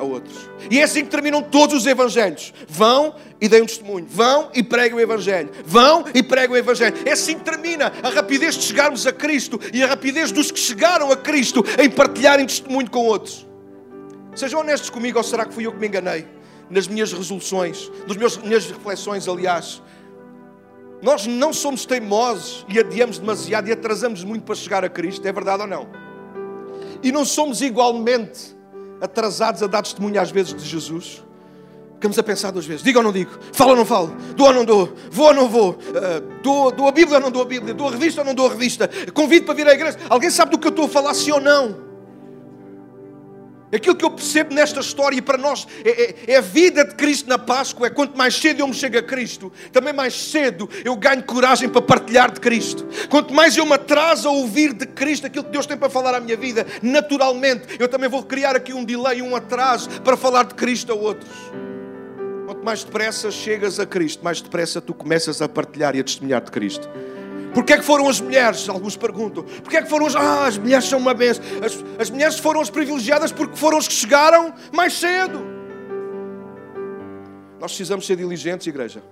a 0.00 0.04
outros. 0.04 0.48
E 0.70 0.78
é 0.78 0.82
assim 0.82 1.04
que 1.04 1.10
terminam 1.10 1.42
todos 1.42 1.76
os 1.76 1.86
evangelhos. 1.86 2.52
Vão 2.66 3.14
e 3.40 3.48
deem 3.48 3.62
um 3.62 3.66
testemunho. 3.66 4.06
Vão 4.08 4.50
e 4.54 4.62
pregam 4.62 4.98
o 4.98 5.00
evangelho. 5.00 5.50
Vão 5.64 6.04
e 6.14 6.22
pregam 6.22 6.54
o 6.54 6.58
evangelho. 6.58 6.96
É 7.04 7.12
assim 7.12 7.38
que 7.38 7.44
termina 7.44 7.92
a 8.02 8.08
rapidez 8.08 8.56
de 8.56 8.62
chegarmos 8.64 9.06
a 9.06 9.12
Cristo 9.12 9.60
e 9.72 9.82
a 9.82 9.86
rapidez 9.86 10.32
dos 10.32 10.50
que 10.50 10.58
chegaram 10.58 11.12
a 11.12 11.16
Cristo 11.16 11.62
em 11.78 11.90
partilharem 11.90 12.46
testemunho 12.46 12.90
com 12.90 13.04
outros. 13.04 13.46
Sejam 14.34 14.60
honestos 14.60 14.88
comigo, 14.88 15.18
ou 15.18 15.24
será 15.24 15.44
que 15.44 15.52
fui 15.52 15.66
eu 15.66 15.72
que 15.72 15.78
me 15.78 15.86
enganei? 15.86 16.26
Nas 16.70 16.88
minhas 16.88 17.12
resoluções, 17.12 17.90
nas 18.06 18.16
minhas, 18.16 18.36
minhas 18.38 18.66
reflexões, 18.66 19.28
aliás. 19.28 19.82
Nós 21.02 21.26
não 21.26 21.52
somos 21.52 21.84
teimosos 21.84 22.64
e 22.68 22.78
adiamos 22.78 23.18
demasiado 23.18 23.68
e 23.68 23.72
atrasamos 23.72 24.22
muito 24.22 24.44
para 24.44 24.54
chegar 24.54 24.84
a 24.84 24.88
Cristo, 24.88 25.26
é 25.26 25.32
verdade 25.32 25.62
ou 25.62 25.68
não? 25.68 25.88
E 27.02 27.10
não 27.10 27.24
somos 27.24 27.60
igualmente 27.60 28.59
atrasados 29.00 29.62
a 29.62 29.66
dar 29.66 29.82
testemunho 29.82 30.20
às 30.20 30.30
vezes 30.30 30.54
de 30.54 30.64
Jesus. 30.64 31.22
Ficamos 31.94 32.18
a 32.18 32.22
pensar 32.22 32.50
duas 32.50 32.64
vezes: 32.64 32.82
digo 32.82 32.98
ou 32.98 33.04
não 33.04 33.12
digo? 33.12 33.30
Falo 33.52 33.70
ou 33.70 33.76
não 33.76 33.84
falo? 33.84 34.16
Dou 34.34 34.46
ou 34.46 34.54
não 34.54 34.64
dou? 34.64 34.94
Vou 35.10 35.26
ou 35.26 35.34
não 35.34 35.48
vou? 35.48 35.72
Uh, 35.72 36.40
dou, 36.42 36.70
dou 36.70 36.88
a 36.88 36.92
Bíblia 36.92 37.18
ou 37.18 37.22
não 37.22 37.30
dou 37.30 37.42
a 37.42 37.44
Bíblia? 37.44 37.74
Dou 37.74 37.88
a 37.88 37.90
revista 37.90 38.22
ou 38.22 38.26
não 38.26 38.34
dou 38.34 38.46
a 38.46 38.50
revista? 38.50 38.88
Convido 39.12 39.46
para 39.46 39.54
vir 39.54 39.68
à 39.68 39.74
igreja? 39.74 39.98
Alguém 40.08 40.30
sabe 40.30 40.52
do 40.52 40.58
que 40.58 40.66
eu 40.66 40.70
estou 40.70 40.86
a 40.86 40.88
falar, 40.88 41.12
sim 41.14 41.30
ou 41.30 41.40
não? 41.40 41.89
Aquilo 43.72 43.94
que 43.94 44.04
eu 44.04 44.10
percebo 44.10 44.52
nesta 44.52 44.80
história 44.80 45.16
e 45.16 45.22
para 45.22 45.38
nós 45.38 45.66
é, 45.84 45.90
é, 45.90 46.14
é, 46.28 46.36
a 46.36 46.40
vida 46.40 46.84
de 46.84 46.94
Cristo 46.94 47.28
na 47.28 47.38
Páscoa. 47.38 47.86
É 47.86 47.90
quanto 47.90 48.16
mais 48.16 48.34
cedo 48.34 48.60
eu 48.60 48.66
me 48.66 48.74
chego 48.74 48.98
a 48.98 49.02
Cristo, 49.02 49.52
também 49.72 49.92
mais 49.92 50.14
cedo 50.14 50.68
eu 50.84 50.96
ganho 50.96 51.22
coragem 51.22 51.68
para 51.68 51.80
partilhar 51.80 52.32
de 52.32 52.40
Cristo. 52.40 52.86
Quanto 53.08 53.32
mais 53.32 53.56
eu 53.56 53.64
me 53.64 53.74
atraso 53.74 54.28
a 54.28 54.32
ouvir 54.32 54.72
de 54.72 54.86
Cristo 54.86 55.26
aquilo 55.26 55.44
que 55.44 55.52
Deus 55.52 55.66
tem 55.66 55.76
para 55.76 55.88
falar 55.88 56.14
à 56.14 56.20
minha 56.20 56.36
vida, 56.36 56.66
naturalmente 56.82 57.76
eu 57.78 57.88
também 57.88 58.08
vou 58.08 58.22
criar 58.22 58.56
aqui 58.56 58.72
um 58.72 58.84
delay, 58.84 59.22
um 59.22 59.36
atraso 59.36 59.88
para 60.02 60.16
falar 60.16 60.44
de 60.44 60.54
Cristo 60.54 60.92
a 60.92 60.94
outros. 60.94 61.30
Quanto 62.46 62.64
mais 62.64 62.82
depressa 62.82 63.30
chegas 63.30 63.78
a 63.78 63.86
Cristo, 63.86 64.24
mais 64.24 64.40
depressa 64.40 64.80
tu 64.80 64.92
começas 64.92 65.40
a 65.40 65.48
partilhar 65.48 65.94
e 65.94 66.00
a 66.00 66.04
testemunhar 66.04 66.42
de 66.42 66.50
Cristo. 66.50 66.88
Porquê 67.54 67.74
é 67.74 67.76
que 67.78 67.84
foram 67.84 68.08
as 68.08 68.20
mulheres? 68.20 68.68
Alguns 68.68 68.96
perguntam. 68.96 69.42
Porquê 69.42 69.78
é 69.78 69.82
que 69.82 69.88
foram 69.88 70.06
as... 70.06 70.14
Ah, 70.14 70.46
as 70.46 70.56
mulheres 70.56 70.84
são 70.84 70.98
uma 70.98 71.14
benção. 71.14 71.42
As, 71.64 71.84
as 72.00 72.10
mulheres 72.10 72.38
foram 72.38 72.60
as 72.60 72.70
privilegiadas 72.70 73.32
porque 73.32 73.56
foram 73.56 73.78
as 73.78 73.88
que 73.88 73.94
chegaram 73.94 74.54
mais 74.72 74.94
cedo. 74.94 75.40
Nós 77.60 77.72
precisamos 77.72 78.06
ser 78.06 78.16
diligentes, 78.16 78.66
igreja. 78.66 79.02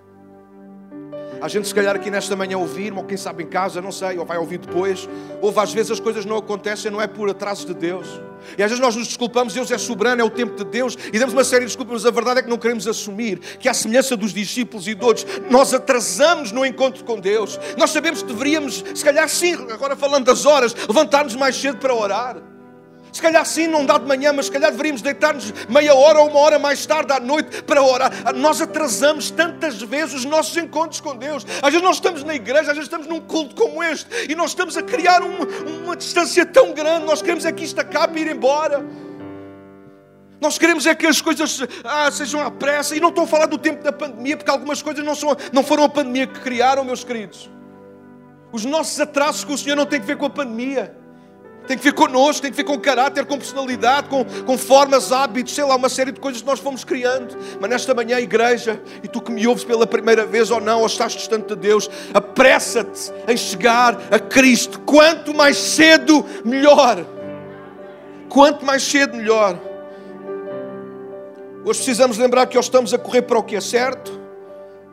A 1.40 1.49
gente, 1.49 1.68
se 1.68 1.75
calhar, 1.75 1.95
aqui 1.95 2.11
nesta 2.11 2.35
manhã 2.35 2.59
ouvir, 2.59 2.92
ou 2.92 3.04
quem 3.04 3.16
sabe 3.16 3.45
em 3.45 3.47
casa, 3.47 3.80
não 3.80 3.92
sei, 3.92 4.18
ou 4.18 4.25
vai 4.25 4.38
ouvir 4.38 4.59
depois. 4.59 5.09
Houve 5.40 5.61
às 5.61 5.73
vezes 5.73 5.92
as 5.92 6.00
coisas 6.00 6.25
não 6.25 6.37
acontecem, 6.37 6.90
não 6.90 7.00
é 7.00 7.07
por 7.07 7.30
atraso 7.30 7.66
de 7.66 7.75
Deus. 7.75 8.21
E 8.57 8.62
às 8.62 8.71
vezes 8.71 8.80
nós 8.80 8.97
nos 8.97 9.07
desculpamos, 9.07 9.54
Deus 9.54 9.71
é 9.71 9.78
soberano, 9.78 10.21
é 10.21 10.25
o 10.25 10.30
tempo 10.30 10.57
de 10.57 10.64
Deus, 10.64 10.97
e 11.12 11.18
damos 11.18 11.35
uma 11.35 11.45
série 11.45 11.61
de 11.61 11.66
desculpas, 11.66 12.02
mas 12.02 12.07
a 12.07 12.11
verdade 12.11 12.40
é 12.40 12.42
que 12.42 12.49
não 12.49 12.59
queremos 12.59 12.87
assumir 12.87 13.38
que, 13.38 13.68
à 13.68 13.75
semelhança 13.75 14.16
dos 14.16 14.33
discípulos 14.33 14.88
e 14.88 14.95
de 14.95 15.04
outros, 15.04 15.26
nós 15.50 15.75
atrasamos 15.75 16.50
no 16.50 16.64
encontro 16.64 17.04
com 17.04 17.18
Deus. 17.21 17.59
Nós 17.76 17.90
sabemos 17.90 18.23
que 18.23 18.28
deveríamos, 18.28 18.85
se 18.95 19.04
calhar 19.04 19.28
sim, 19.28 19.54
agora 19.71 19.97
falando 19.97 20.26
das 20.26 20.47
horas, 20.47 20.75
levantar-nos 20.75 21.37
mais 21.37 21.57
cedo 21.57 21.78
para 21.78 21.95
orar. 21.95 22.58
Se 23.18 23.22
calhar 23.22 23.44
sim, 23.44 23.66
não 23.66 23.84
dá 23.84 23.98
de 23.98 24.06
manhã, 24.06 24.32
mas 24.32 24.46
se 24.46 24.52
calhar 24.52 24.70
deveríamos 24.70 25.02
deitar-nos 25.02 25.52
meia 25.68 25.92
hora 25.92 26.20
ou 26.20 26.28
uma 26.28 26.38
hora 26.38 26.56
mais 26.56 26.87
tarde 26.87 27.12
à 27.12 27.18
noite 27.18 27.64
para 27.64 27.82
orar. 27.82 28.12
Nós 28.37 28.60
atrasamos 28.60 29.28
tantas 29.28 29.82
vezes 29.82 30.14
os 30.14 30.25
nossos 30.25 30.56
encontros 30.56 31.00
com 31.00 31.16
Deus. 31.16 31.44
Às 31.60 31.72
vezes 31.72 31.82
nós 31.82 31.96
estamos 31.96 32.22
na 32.22 32.37
igreja, 32.37 32.70
às 32.70 32.76
vezes 32.76 32.84
estamos 32.84 33.08
num 33.08 33.20
culto 33.20 33.56
como 33.56 33.82
este 33.82 34.08
e 34.30 34.37
nós 34.37 34.50
estamos 34.50 34.76
a 34.76 34.84
criar 34.84 35.20
uma, 35.22 35.44
uma 35.84 35.96
distância 35.96 36.46
tão 36.46 36.72
grande. 36.72 37.06
Nós 37.06 37.20
queremos 37.20 37.44
é 37.44 37.50
que 37.50 37.64
isto 37.64 37.80
acabe 37.80 38.20
e 38.20 38.22
ir 38.22 38.30
embora. 38.30 38.87
Nós 40.40 40.56
queremos 40.56 40.87
é 40.87 40.94
que 40.94 41.08
as 41.08 41.20
coisas 41.20 41.60
ah, 41.82 42.08
sejam 42.12 42.40
à 42.40 42.52
pressa. 42.52 42.94
E 42.94 43.00
não 43.00 43.08
estou 43.08 43.25
a 43.25 43.26
falar 43.26 43.46
do 43.46 43.58
tempo 43.58 43.82
da 43.82 43.90
pandemia, 43.90 44.37
porque 44.37 44.50
algumas 44.52 44.80
coisas 44.80 45.04
não, 45.04 45.16
são, 45.16 45.37
não 45.52 45.64
foram 45.64 45.82
a 45.82 45.88
pandemia 45.88 46.28
que 46.28 46.38
criaram, 46.38 46.84
meus 46.84 47.02
queridos. 47.02 47.50
Os 48.52 48.64
nossos 48.64 49.00
atrasos 49.00 49.42
com 49.42 49.54
o 49.54 49.58
Senhor 49.58 49.75
não 49.75 49.87
têm 49.87 50.00
que 50.00 50.06
ver 50.06 50.16
com 50.16 50.26
a 50.26 50.30
pandemia. 50.30 50.96
Tem 51.68 51.76
que 51.76 51.84
ver 51.84 51.92
connosco, 51.92 52.40
tem 52.40 52.50
que 52.50 52.56
ver 52.56 52.64
com 52.64 52.78
caráter, 52.80 53.26
com 53.26 53.37
personalidade, 53.37 54.08
com, 54.08 54.25
com 54.25 54.56
formas, 54.56 55.12
hábitos, 55.12 55.54
sei 55.54 55.64
lá, 55.64 55.76
uma 55.76 55.90
série 55.90 56.10
de 56.10 56.18
coisas 56.18 56.40
que 56.40 56.46
nós 56.46 56.58
fomos 56.58 56.82
criando. 56.82 57.37
Mas 57.60 57.68
nesta 57.68 57.92
manhã, 57.92 58.18
igreja, 58.18 58.80
e 59.02 59.06
tu 59.06 59.20
que 59.20 59.30
me 59.30 59.46
ouves 59.46 59.64
pela 59.64 59.87
primeira 59.87 60.25
vez 60.25 60.50
ou 60.50 60.62
não, 60.62 60.80
ou 60.80 60.87
estás 60.87 61.12
distante 61.12 61.48
de 61.48 61.56
Deus, 61.56 61.90
apressa-te 62.14 63.12
em 63.28 63.37
chegar 63.37 63.98
a 64.10 64.18
Cristo. 64.18 64.80
Quanto 64.80 65.34
mais 65.34 65.58
cedo, 65.58 66.25
melhor. 66.42 67.04
Quanto 68.30 68.64
mais 68.64 68.82
cedo, 68.82 69.18
melhor. 69.18 69.60
Hoje 71.66 71.80
precisamos 71.80 72.16
lembrar 72.16 72.46
que 72.46 72.56
ou 72.56 72.62
estamos 72.62 72.94
a 72.94 72.98
correr 72.98 73.22
para 73.22 73.38
o 73.38 73.42
que 73.42 73.54
é 73.54 73.60
certo, 73.60 74.18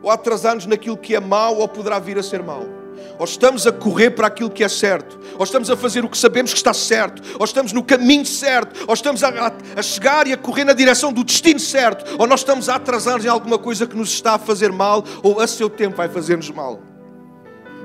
ou 0.02 0.10
a 0.10 0.14
atrasar-nos 0.14 0.66
naquilo 0.66 0.98
que 0.98 1.16
é 1.16 1.20
mau 1.20 1.56
ou 1.56 1.66
poderá 1.66 1.98
vir 1.98 2.18
a 2.18 2.22
ser 2.22 2.42
mau 2.42 2.75
ou 3.18 3.24
estamos 3.24 3.66
a 3.66 3.72
correr 3.72 4.10
para 4.10 4.26
aquilo 4.26 4.50
que 4.50 4.64
é 4.64 4.68
certo, 4.68 5.18
ou 5.38 5.44
estamos 5.44 5.70
a 5.70 5.76
fazer 5.76 6.04
o 6.04 6.08
que 6.08 6.18
sabemos 6.18 6.52
que 6.52 6.58
está 6.58 6.72
certo, 6.72 7.22
ou 7.38 7.44
estamos 7.44 7.72
no 7.72 7.82
caminho 7.82 8.26
certo, 8.26 8.84
ou 8.86 8.94
estamos 8.94 9.22
a, 9.22 9.52
a 9.76 9.82
chegar 9.82 10.26
e 10.26 10.32
a 10.32 10.36
correr 10.36 10.64
na 10.64 10.72
direção 10.72 11.12
do 11.12 11.24
destino 11.24 11.60
certo, 11.60 12.16
ou 12.18 12.26
nós 12.26 12.40
estamos 12.40 12.68
a 12.68 12.76
atrasar-nos 12.76 13.24
em 13.24 13.28
alguma 13.28 13.58
coisa 13.58 13.86
que 13.86 13.96
nos 13.96 14.10
está 14.10 14.34
a 14.34 14.38
fazer 14.38 14.72
mal, 14.72 15.04
ou 15.22 15.40
a 15.40 15.46
seu 15.46 15.68
tempo 15.68 15.96
vai 15.96 16.08
fazer-nos 16.08 16.50
mal. 16.50 16.80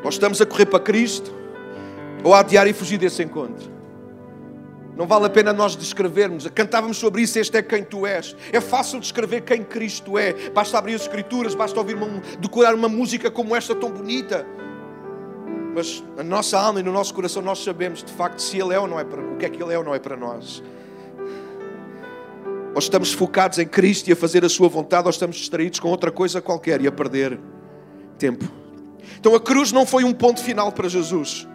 Ou 0.04 0.10
estamos 0.10 0.42
a 0.42 0.46
correr 0.46 0.66
para 0.66 0.80
Cristo, 0.80 1.34
ou 2.24 2.34
a 2.34 2.40
adiar 2.40 2.68
e 2.68 2.74
fugir 2.74 2.98
desse 2.98 3.24
encontro. 3.24 3.72
Não 4.96 5.08
vale 5.08 5.26
a 5.26 5.30
pena 5.30 5.54
nós 5.54 5.76
descrevermos. 5.76 6.48
Cantávamos 6.50 6.98
sobre 6.98 7.22
isso, 7.22 7.40
este 7.40 7.58
é 7.58 7.62
quem 7.62 7.84
tu 7.84 8.06
és. 8.06 8.36
É 8.52 8.60
fácil 8.60 9.00
descrever 9.00 9.42
quem 9.42 9.64
Cristo 9.64 10.18
é. 10.18 10.34
Basta 10.52 10.78
abrir 10.78 10.96
as 10.96 11.02
Escrituras, 11.02 11.56
basta 11.56 11.80
ouvir 11.80 11.96
uma, 11.96 12.22
decorar 12.40 12.76
uma 12.76 12.90
música 12.90 13.32
como 13.32 13.56
esta 13.56 13.74
tão 13.74 13.90
bonita. 13.90 14.46
Mas 15.74 16.04
na 16.18 16.24
nossa 16.24 16.60
alma 16.60 16.80
e 16.80 16.84
no 16.84 16.92
nosso 16.92 17.14
coração 17.14 17.42
nós 17.42 17.64
sabemos 17.64 18.04
de 18.04 18.12
facto 18.12 18.40
se 18.40 18.58
Ele 18.58 18.74
é 18.74 18.80
ou 18.80 18.88
não 18.88 19.00
é 19.00 19.04
para 19.04 19.22
o 19.22 19.38
que 19.38 19.46
é 19.46 19.50
que 19.50 19.62
Ele 19.62 19.74
é 19.74 19.78
ou 19.78 19.84
não 19.84 19.96
é 19.96 20.00
para 20.00 20.18
nós. 20.18 20.62
Ou 22.74 22.80
estamos 22.80 23.12
focados 23.12 23.58
em 23.58 23.66
Cristo 23.66 24.10
e 24.10 24.14
a 24.14 24.16
fazer 24.16 24.46
a 24.46 24.50
Sua 24.50 24.70
vontade, 24.70 25.06
ou 25.06 25.10
estamos 25.10 25.38
distraídos 25.38 25.80
com 25.80 25.90
outra 25.90 26.12
coisa 26.12 26.42
qualquer 26.42 26.82
e 26.82 26.88
a 26.88 26.92
perder 26.92 27.40
tempo. 28.18 28.46
Então 29.20 29.36
a 29.36 29.40
cruz 29.40 29.72
não 29.72 29.86
foi 29.86 30.04
um 30.04 30.14
ponto 30.14 30.42
final 30.42 30.72
para 30.72 30.88
Jesus, 30.88 31.48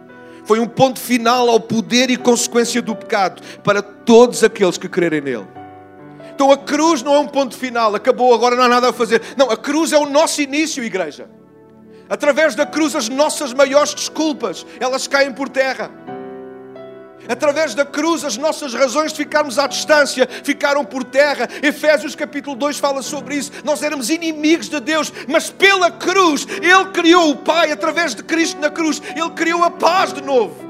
foi 0.45 0.59
um 0.59 0.67
ponto 0.67 0.99
final 0.99 1.49
ao 1.49 1.59
poder 1.59 2.09
e 2.09 2.17
consequência 2.17 2.81
do 2.81 2.95
pecado 2.95 3.41
para 3.63 3.81
todos 3.81 4.43
aqueles 4.43 4.77
que 4.77 4.87
crerem 4.87 5.21
nele. 5.21 5.47
Então 6.33 6.51
a 6.51 6.57
cruz 6.57 7.01
não 7.01 7.15
é 7.15 7.19
um 7.19 7.27
ponto 7.27 7.55
final, 7.55 7.93
acabou, 7.95 8.33
agora 8.33 8.55
não 8.55 8.63
há 8.63 8.67
nada 8.67 8.89
a 8.89 8.93
fazer. 8.93 9.21
Não, 9.35 9.49
a 9.49 9.57
cruz 9.57 9.91
é 9.91 9.97
o 9.97 10.07
nosso 10.07 10.41
início, 10.41 10.83
igreja. 10.83 11.29
Através 12.09 12.55
da 12.55 12.65
cruz, 12.65 12.95
as 12.95 13.09
nossas 13.09 13.53
maiores 13.53 13.93
desculpas, 13.93 14.65
elas 14.79 15.07
caem 15.07 15.33
por 15.33 15.49
terra. 15.49 15.91
Através 17.27 17.75
da 17.75 17.85
cruz, 17.85 18.23
as 18.23 18.37
nossas 18.37 18.73
razões 18.73 19.11
de 19.11 19.17
ficarmos 19.17 19.59
à 19.59 19.67
distância 19.67 20.27
ficaram 20.43 20.85
por 20.85 21.03
terra. 21.03 21.49
Efésios 21.61 22.15
capítulo 22.15 22.55
2 22.55 22.79
fala 22.79 23.01
sobre 23.01 23.35
isso. 23.35 23.51
Nós 23.65 23.83
éramos 23.83 24.09
inimigos 24.09 24.69
de 24.69 24.79
Deus, 24.79 25.11
mas 25.27 25.49
pela 25.49 25.91
cruz, 25.91 26.47
Ele 26.61 26.85
criou 26.93 27.31
o 27.31 27.35
Pai, 27.35 27.71
através 27.71 28.15
de 28.15 28.23
Cristo 28.23 28.61
na 28.61 28.69
cruz, 28.69 29.01
Ele 29.13 29.29
criou 29.31 29.63
a 29.63 29.69
paz 29.69 30.13
de 30.13 30.21
novo. 30.21 30.65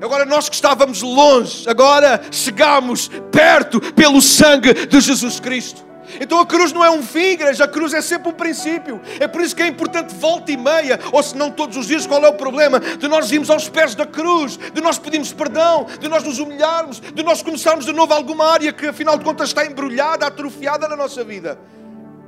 Agora 0.00 0.24
nós 0.24 0.48
que 0.48 0.54
estávamos 0.54 1.02
longe, 1.02 1.68
agora 1.68 2.22
chegamos 2.30 3.10
perto 3.32 3.80
pelo 3.80 4.22
sangue 4.22 4.72
de 4.86 5.00
Jesus 5.00 5.40
Cristo. 5.40 5.87
Então 6.20 6.40
a 6.40 6.46
cruz 6.46 6.72
não 6.72 6.84
é 6.84 6.90
um 6.90 7.02
fim, 7.02 7.32
igreja, 7.32 7.64
a 7.64 7.68
cruz 7.68 7.92
é 7.92 8.00
sempre 8.00 8.28
um 8.30 8.32
princípio. 8.32 9.00
É 9.20 9.28
por 9.28 9.40
isso 9.40 9.54
que 9.54 9.62
é 9.62 9.66
importante 9.66 10.14
volta 10.14 10.50
e 10.50 10.56
meia, 10.56 10.98
ou 11.12 11.22
se 11.22 11.36
não 11.36 11.50
todos 11.50 11.76
os 11.76 11.86
dias, 11.86 12.06
qual 12.06 12.24
é 12.24 12.28
o 12.28 12.34
problema? 12.34 12.80
De 12.80 13.08
nós 13.08 13.30
irmos 13.30 13.50
aos 13.50 13.68
pés 13.68 13.94
da 13.94 14.06
cruz, 14.06 14.58
de 14.72 14.80
nós 14.80 14.98
pedirmos 14.98 15.32
perdão, 15.32 15.86
de 16.00 16.08
nós 16.08 16.22
nos 16.22 16.38
humilharmos, 16.38 17.00
de 17.00 17.22
nós 17.22 17.42
começarmos 17.42 17.84
de 17.84 17.92
novo 17.92 18.12
alguma 18.14 18.46
área 18.50 18.72
que 18.72 18.86
afinal 18.86 19.18
de 19.18 19.24
contas 19.24 19.48
está 19.48 19.66
embrulhada, 19.66 20.26
atrofiada 20.26 20.88
na 20.88 20.96
nossa 20.96 21.22
vida. 21.22 21.58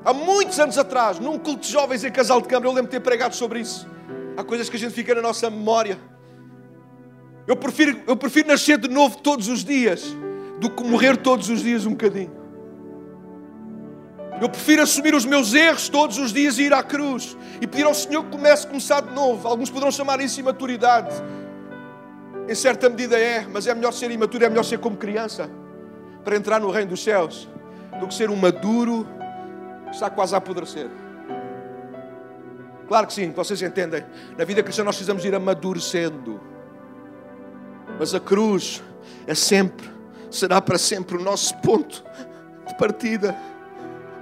Há 0.04 0.12
muitos 0.14 0.58
anos 0.58 0.78
atrás, 0.78 1.18
num 1.18 1.38
culto 1.38 1.60
de 1.60 1.72
jovens 1.72 2.04
em 2.04 2.10
casal 2.10 2.40
de 2.40 2.48
câmara, 2.48 2.68
eu 2.68 2.72
lembro 2.72 2.90
de 2.90 2.96
ter 2.96 3.00
pregado 3.00 3.34
sobre 3.34 3.60
isso. 3.60 3.86
Há 4.36 4.42
coisas 4.42 4.68
que 4.68 4.76
a 4.76 4.78
gente 4.78 4.94
fica 4.94 5.14
na 5.14 5.20
nossa 5.20 5.50
memória. 5.50 5.98
Eu 7.46 7.56
prefiro, 7.56 8.00
eu 8.06 8.16
prefiro 8.16 8.48
nascer 8.48 8.78
de 8.78 8.88
novo 8.88 9.18
todos 9.18 9.48
os 9.48 9.64
dias 9.64 10.16
do 10.58 10.70
que 10.70 10.84
morrer 10.84 11.16
todos 11.16 11.50
os 11.50 11.62
dias 11.62 11.84
um 11.84 11.90
bocadinho. 11.90 12.39
Eu 14.40 14.48
prefiro 14.48 14.82
assumir 14.82 15.14
os 15.14 15.26
meus 15.26 15.52
erros 15.52 15.88
todos 15.88 16.16
os 16.16 16.32
dias 16.32 16.58
e 16.58 16.62
ir 16.62 16.72
à 16.72 16.82
cruz 16.82 17.36
e 17.60 17.66
pedir 17.66 17.84
ao 17.84 17.94
Senhor 17.94 18.24
que 18.24 18.30
comece 18.30 18.66
a 18.66 18.68
começar 18.68 19.02
de 19.02 19.12
novo. 19.12 19.46
Alguns 19.46 19.68
poderão 19.68 19.92
chamar 19.92 20.18
isso 20.20 20.40
imaturidade. 20.40 21.14
Em 22.48 22.54
certa 22.54 22.88
medida 22.88 23.18
é, 23.18 23.46
mas 23.46 23.66
é 23.66 23.74
melhor 23.74 23.92
ser 23.92 24.10
imaturo, 24.10 24.44
é 24.44 24.48
melhor 24.48 24.64
ser 24.64 24.78
como 24.78 24.96
criança 24.96 25.50
para 26.24 26.36
entrar 26.36 26.58
no 26.58 26.70
reino 26.70 26.90
dos 26.90 27.04
céus 27.04 27.48
do 28.00 28.08
que 28.08 28.14
ser 28.14 28.30
um 28.30 28.36
maduro 28.36 29.06
que 29.84 29.94
está 29.94 30.08
quase 30.08 30.34
a 30.34 30.38
apodrecer. 30.38 30.88
Claro 32.88 33.06
que 33.06 33.12
sim, 33.12 33.30
vocês 33.32 33.60
entendem. 33.60 34.04
Na 34.38 34.44
vida 34.44 34.62
cristã 34.62 34.82
nós 34.82 34.96
precisamos 34.96 35.24
ir 35.24 35.34
amadurecendo. 35.34 36.40
Mas 37.98 38.14
a 38.14 38.20
cruz 38.20 38.82
é 39.26 39.34
sempre, 39.34 39.88
será 40.30 40.60
para 40.62 40.78
sempre 40.78 41.16
o 41.18 41.20
nosso 41.22 41.56
ponto 41.58 42.02
de 42.66 42.74
partida. 42.78 43.36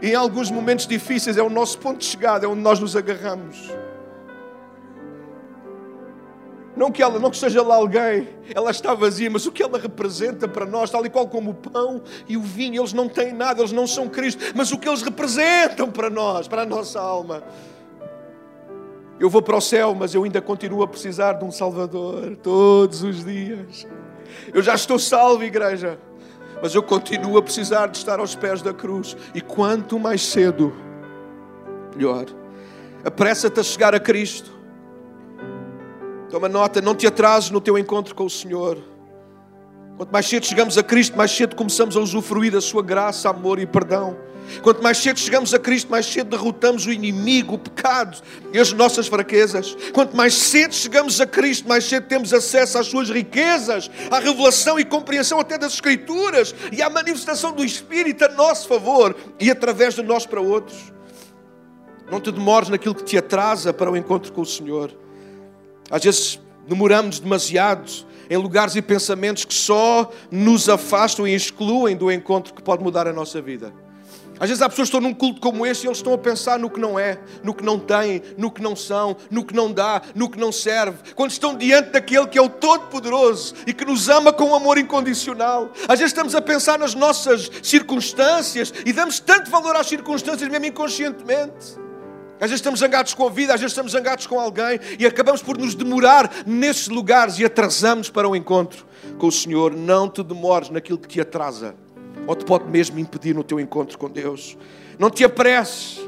E 0.01 0.11
em 0.11 0.15
alguns 0.15 0.51
momentos 0.51 0.87
difíceis 0.87 1.37
é 1.37 1.43
o 1.43 1.51
nosso 1.51 1.79
ponto 1.79 1.99
de 1.99 2.05
chegada, 2.05 2.47
é 2.47 2.49
onde 2.49 2.61
nós 2.61 2.79
nos 2.79 2.95
agarramos. 2.95 3.71
Não 6.77 6.93
que 6.93 7.03
ela, 7.03 7.19
não 7.19 7.29
que 7.29 7.37
seja 7.37 7.61
lá 7.61 7.75
alguém, 7.75 8.29
ela 8.55 8.71
está 8.71 8.95
vazia, 8.95 9.29
mas 9.29 9.45
o 9.47 9.51
que 9.51 9.61
ela 9.61 9.79
representa 9.79 10.47
para 10.47 10.65
nós, 10.65 10.89
tal 10.89 11.05
e 11.05 11.11
qual 11.11 11.27
como 11.27 11.51
o 11.51 11.55
pão 11.55 12.01
e 12.29 12.37
o 12.37 12.41
vinho, 12.41 12.81
eles 12.81 12.93
não 12.93 13.09
têm 13.09 13.33
nada, 13.33 13.61
eles 13.61 13.73
não 13.73 13.85
são 13.85 14.09
Cristo, 14.09 14.53
mas 14.55 14.71
o 14.71 14.79
que 14.79 14.89
eles 14.89 15.03
representam 15.03 15.91
para 15.91 16.09
nós, 16.09 16.47
para 16.47 16.63
a 16.63 16.67
nossa 16.67 17.01
alma. 17.01 17.43
Eu 19.19 19.29
vou 19.29 19.43
para 19.43 19.57
o 19.57 19.61
céu, 19.61 19.93
mas 19.93 20.15
eu 20.15 20.23
ainda 20.23 20.41
continuo 20.41 20.85
a 20.85 20.87
precisar 20.87 21.33
de 21.33 21.45
um 21.45 21.51
Salvador 21.51 22.37
todos 22.37 23.03
os 23.03 23.25
dias. 23.25 23.85
Eu 24.55 24.63
já 24.63 24.77
estou 24.77 25.01
salvo, 25.01 25.43
igreja 25.43 25.99
mas 26.63 26.75
eu 26.75 26.83
continuo 26.83 27.39
a 27.39 27.43
precisar 27.43 27.87
de 27.89 27.99
estar 27.99 28.19
aos 28.21 28.35
pés 28.35 28.63
da 28.63 28.73
cruz. 28.73 29.17
E 29.35 29.41
quanto 29.41 29.99
mais 29.99 30.23
cedo, 30.23 30.73
melhor. 31.95 32.27
Apressa-te 33.05 33.61
a 33.61 33.63
chegar 33.63 33.95
a 33.95 34.01
Cristo. 34.01 34.51
Toma 36.29 36.49
nota, 36.49 36.81
não 36.81 36.95
te 36.95 37.07
atrases 37.07 37.51
no 37.51 37.61
teu 37.61 37.79
encontro 37.79 38.15
com 38.15 38.25
o 38.25 38.31
Senhor. 38.31 38.79
Quanto 39.99 40.13
mais 40.13 40.29
cedo 40.29 40.47
chegamos 40.47 40.79
a 40.79 40.83
Cristo, 40.85 41.17
mais 41.17 41.33
cedo 41.33 41.57
começamos 41.57 41.97
a 41.97 42.01
usufruir 42.01 42.53
da 42.53 42.61
Sua 42.61 42.85
graça, 42.85 43.29
amor 43.29 43.59
e 43.59 43.67
perdão. 43.67 44.17
Quanto 44.63 44.81
mais 44.81 44.97
cedo 44.99 45.19
chegamos 45.19 45.53
a 45.53 45.59
Cristo, 45.59 45.91
mais 45.91 46.07
cedo 46.07 46.31
derrotamos 46.31 46.87
o 46.87 46.93
inimigo, 46.93 47.57
o 47.57 47.59
pecado 47.59 48.17
e 48.53 48.61
as 48.61 48.73
nossas 48.73 49.09
fraquezas. 49.09 49.77
Quanto 49.93 50.17
mais 50.17 50.35
cedo 50.35 50.73
chegamos 50.73 51.21
a 51.21 51.27
Cristo, 51.27 51.69
mais 51.69 51.83
cedo 51.83 52.07
temos 52.07 52.33
acesso 52.33 52.79
às 52.79 52.87
suas 52.87 53.11
riquezas, 53.11 53.91
à 54.09 54.21
revelação 54.21 54.79
e 54.79 54.85
compreensão 54.85 55.41
até 55.41 55.59
das 55.59 55.73
Escrituras 55.73 56.55
e 56.71 56.81
à 56.81 56.89
manifestação 56.89 57.51
do 57.51 57.65
Espírito 57.65 58.25
a 58.25 58.29
nosso 58.29 58.69
favor 58.69 59.17
e 59.41 59.51
através 59.51 59.97
de 59.97 60.03
nós 60.05 60.25
para 60.25 60.41
outros. 60.41 60.93
Não 62.09 62.21
te 62.21 62.31
demores 62.31 62.69
naquilo 62.69 62.95
que 62.95 63.03
te 63.03 63.19
atrasa 63.19 63.73
para 63.73 63.91
o 63.91 63.97
encontro 63.97 64.33
com 64.33 64.43
o 64.43 64.47
Senhor. 64.47 64.97
Às 65.91 66.05
vezes 66.05 66.41
demoramos 66.69 67.19
demasiado 67.19 67.91
em 68.31 68.37
lugares 68.37 68.77
e 68.77 68.83
pensamentos 68.83 69.45
que 69.45 69.55
só 69.55 70.11
nos 70.31 70.69
afastam 70.69 71.27
e 71.27 71.35
excluem 71.35 71.97
do 71.97 72.13
encontro 72.13 72.53
que 72.53 72.63
pode 72.63 72.83
mudar 72.83 73.09
a 73.09 73.13
nossa 73.13 73.41
vida. 73.41 73.73
Às 74.41 74.49
vezes 74.49 74.63
há 74.63 74.69
pessoas 74.69 74.89
que 74.89 74.97
estão 74.97 75.09
num 75.09 75.15
culto 75.15 75.41
como 75.41 75.67
este 75.67 75.85
e 75.85 75.89
eles 75.89 75.99
estão 75.99 76.13
a 76.13 76.19
pensar 76.19 76.59
no 76.61 76.71
que 76.71 76.79
não 76.79 76.97
é, 76.99 77.19
no 77.43 77.53
que 77.53 77.65
não 77.65 77.79
têm, 77.79 78.23
no 78.37 78.51
que 78.51 78.63
não 78.63 78.77
são, 78.77 79.17
no 79.31 79.45
que 79.45 79.53
não 79.53 79.73
dá, 79.73 80.01
no 80.15 80.31
que 80.31 80.39
não 80.39 80.53
serve. 80.53 80.99
Quando 81.17 81.33
estão 81.33 81.57
diante 81.57 81.91
daquele 81.91 82.27
que 82.29 82.39
é 82.39 82.43
o 82.43 82.49
Todo-Poderoso 82.49 83.55
e 83.67 83.73
que 83.73 83.85
nos 83.85 84.09
ama 84.09 84.33
com 84.33 84.45
um 84.45 84.55
amor 84.55 84.79
incondicional. 84.79 85.73
Às 85.89 85.99
vezes 85.99 86.13
estamos 86.13 86.37
a 86.37 86.41
pensar 86.41 86.79
nas 86.79 86.95
nossas 86.95 87.51
circunstâncias 87.63 88.73
e 88.87 88.93
damos 88.93 89.19
tanto 89.19 89.51
valor 89.51 89.75
às 89.75 89.89
circunstâncias, 89.89 90.49
mesmo 90.49 90.67
inconscientemente. 90.67 91.88
Às 92.41 92.51
vezes 92.51 92.57
estamos 92.57 92.81
zangados 92.81 93.15
com 93.15 93.27
a 93.27 93.31
vida, 93.31 93.53
às 93.53 93.61
vezes 93.61 93.73
estamos 93.73 93.93
zangados 93.93 94.27
com 94.27 94.39
alguém 94.39 94.79
e 94.99 95.05
acabamos 95.05 95.43
por 95.43 95.59
nos 95.59 95.75
demorar 95.75 96.31
nesses 96.47 96.89
lugares 96.89 97.39
e 97.39 97.45
atrasamos 97.45 98.09
para 98.09 98.29
o 98.29 98.37
encontro 98.37 98.87
com 99.19 99.27
o 99.27 99.33
Senhor. 99.33 99.75
Não 99.75 100.09
te 100.09 100.23
demores 100.23 100.71
naquilo 100.71 100.99
que 100.99 101.09
te 101.09 101.21
atrasa 101.21 101.75
ou 102.27 102.37
te 102.37 102.45
pode 102.45 102.69
mesmo 102.69 102.99
impedir 102.99 103.35
no 103.35 103.43
teu 103.43 103.59
encontro 103.59 103.99
com 103.99 104.09
Deus. 104.09 104.57
Não 104.99 105.11
te 105.11 105.25
apresses, 105.25 106.01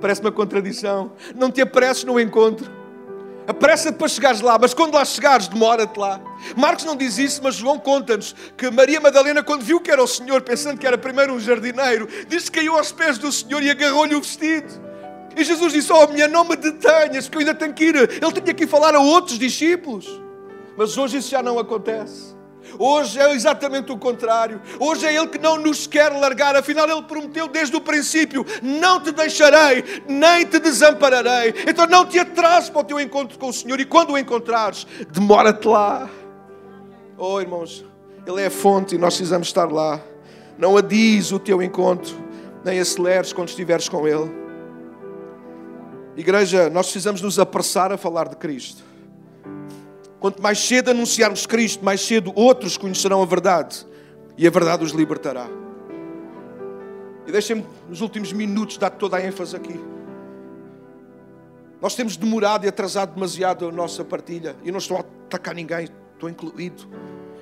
parece 0.00 0.20
uma 0.20 0.32
contradição. 0.32 1.12
Não 1.34 1.50
te 1.50 1.60
apresses 1.60 2.04
no 2.04 2.18
encontro. 2.20 2.78
Apressa-te 3.46 3.96
para 3.96 4.08
chegares 4.08 4.42
lá, 4.42 4.58
mas 4.58 4.74
quando 4.74 4.92
lá 4.92 5.02
chegares, 5.06 5.48
demora-te 5.48 5.98
lá. 5.98 6.20
Marcos 6.54 6.84
não 6.84 6.94
diz 6.94 7.16
isso, 7.16 7.40
mas 7.42 7.54
João 7.54 7.78
conta-nos 7.78 8.34
que 8.58 8.70
Maria 8.70 9.00
Madalena, 9.00 9.42
quando 9.42 9.62
viu 9.62 9.80
que 9.80 9.90
era 9.90 10.02
o 10.02 10.06
Senhor, 10.06 10.42
pensando 10.42 10.78
que 10.78 10.86
era 10.86 10.98
primeiro 10.98 11.32
um 11.32 11.40
jardineiro, 11.40 12.06
disse 12.28 12.50
que 12.50 12.58
caiu 12.58 12.76
aos 12.76 12.92
pés 12.92 13.16
do 13.16 13.32
Senhor 13.32 13.62
e 13.62 13.70
agarrou-lhe 13.70 14.14
o 14.14 14.20
vestido. 14.20 14.87
E 15.38 15.44
Jesus 15.44 15.72
disse: 15.72 15.92
Oh, 15.92 16.06
minha, 16.08 16.26
não 16.26 16.44
me 16.44 16.56
detenhas, 16.56 17.28
que 17.28 17.36
eu 17.36 17.38
ainda 17.38 17.54
tenho 17.54 17.72
que 17.72 17.84
ir. 17.84 17.94
Ele 17.96 18.32
tinha 18.32 18.52
que 18.52 18.64
ir 18.64 18.66
falar 18.66 18.94
a 18.96 19.00
outros 19.00 19.38
discípulos. 19.38 20.20
Mas 20.76 20.98
hoje 20.98 21.18
isso 21.18 21.30
já 21.30 21.40
não 21.40 21.60
acontece. 21.60 22.36
Hoje 22.76 23.20
é 23.20 23.32
exatamente 23.32 23.92
o 23.92 23.96
contrário. 23.96 24.60
Hoje 24.80 25.06
é 25.06 25.14
Ele 25.14 25.28
que 25.28 25.38
não 25.38 25.56
nos 25.56 25.86
quer 25.86 26.10
largar. 26.10 26.56
Afinal, 26.56 26.88
Ele 26.88 27.02
prometeu 27.02 27.46
desde 27.46 27.76
o 27.76 27.80
princípio: 27.80 28.44
Não 28.60 29.00
te 29.00 29.12
deixarei, 29.12 30.02
nem 30.08 30.44
te 30.44 30.58
desampararei. 30.58 31.54
Então 31.68 31.86
não 31.86 32.04
te 32.04 32.18
atrases 32.18 32.68
para 32.68 32.80
o 32.80 32.84
teu 32.84 33.00
encontro 33.00 33.38
com 33.38 33.48
o 33.48 33.52
Senhor. 33.52 33.78
E 33.78 33.84
quando 33.84 34.10
o 34.10 34.18
encontrares, 34.18 34.88
demora-te 35.12 35.68
lá. 35.68 36.10
Oh, 37.16 37.40
irmãos, 37.40 37.84
Ele 38.26 38.42
é 38.42 38.46
a 38.46 38.50
fonte 38.50 38.96
e 38.96 38.98
nós 38.98 39.14
precisamos 39.14 39.46
estar 39.46 39.70
lá. 39.70 40.00
Não 40.58 40.76
adies 40.76 41.30
o 41.30 41.38
teu 41.38 41.62
encontro, 41.62 42.12
nem 42.64 42.80
aceleres 42.80 43.32
quando 43.32 43.48
estiveres 43.48 43.88
com 43.88 44.06
Ele. 44.06 44.47
Igreja, 46.18 46.68
nós 46.68 46.86
precisamos 46.86 47.22
nos 47.22 47.38
apressar 47.38 47.92
a 47.92 47.96
falar 47.96 48.28
de 48.28 48.34
Cristo. 48.34 48.82
Quanto 50.18 50.42
mais 50.42 50.58
cedo 50.58 50.90
anunciarmos 50.90 51.46
Cristo, 51.46 51.84
mais 51.84 52.00
cedo 52.00 52.32
outros 52.34 52.76
conhecerão 52.76 53.22
a 53.22 53.24
verdade 53.24 53.86
e 54.36 54.44
a 54.44 54.50
verdade 54.50 54.82
os 54.82 54.90
libertará. 54.90 55.46
E 57.24 57.30
deixem-me, 57.30 57.64
nos 57.88 58.00
últimos 58.00 58.32
minutos, 58.32 58.78
dar 58.78 58.90
toda 58.90 59.16
a 59.16 59.24
ênfase 59.24 59.54
aqui. 59.54 59.80
Nós 61.80 61.94
temos 61.94 62.16
demorado 62.16 62.64
e 62.64 62.68
atrasado 62.68 63.14
demasiado 63.14 63.68
a 63.68 63.70
nossa 63.70 64.04
partilha. 64.04 64.56
E 64.64 64.72
não 64.72 64.78
estou 64.78 64.96
a 64.96 65.00
atacar 65.00 65.54
ninguém, 65.54 65.88
estou 66.14 66.28
incluído. 66.28 66.88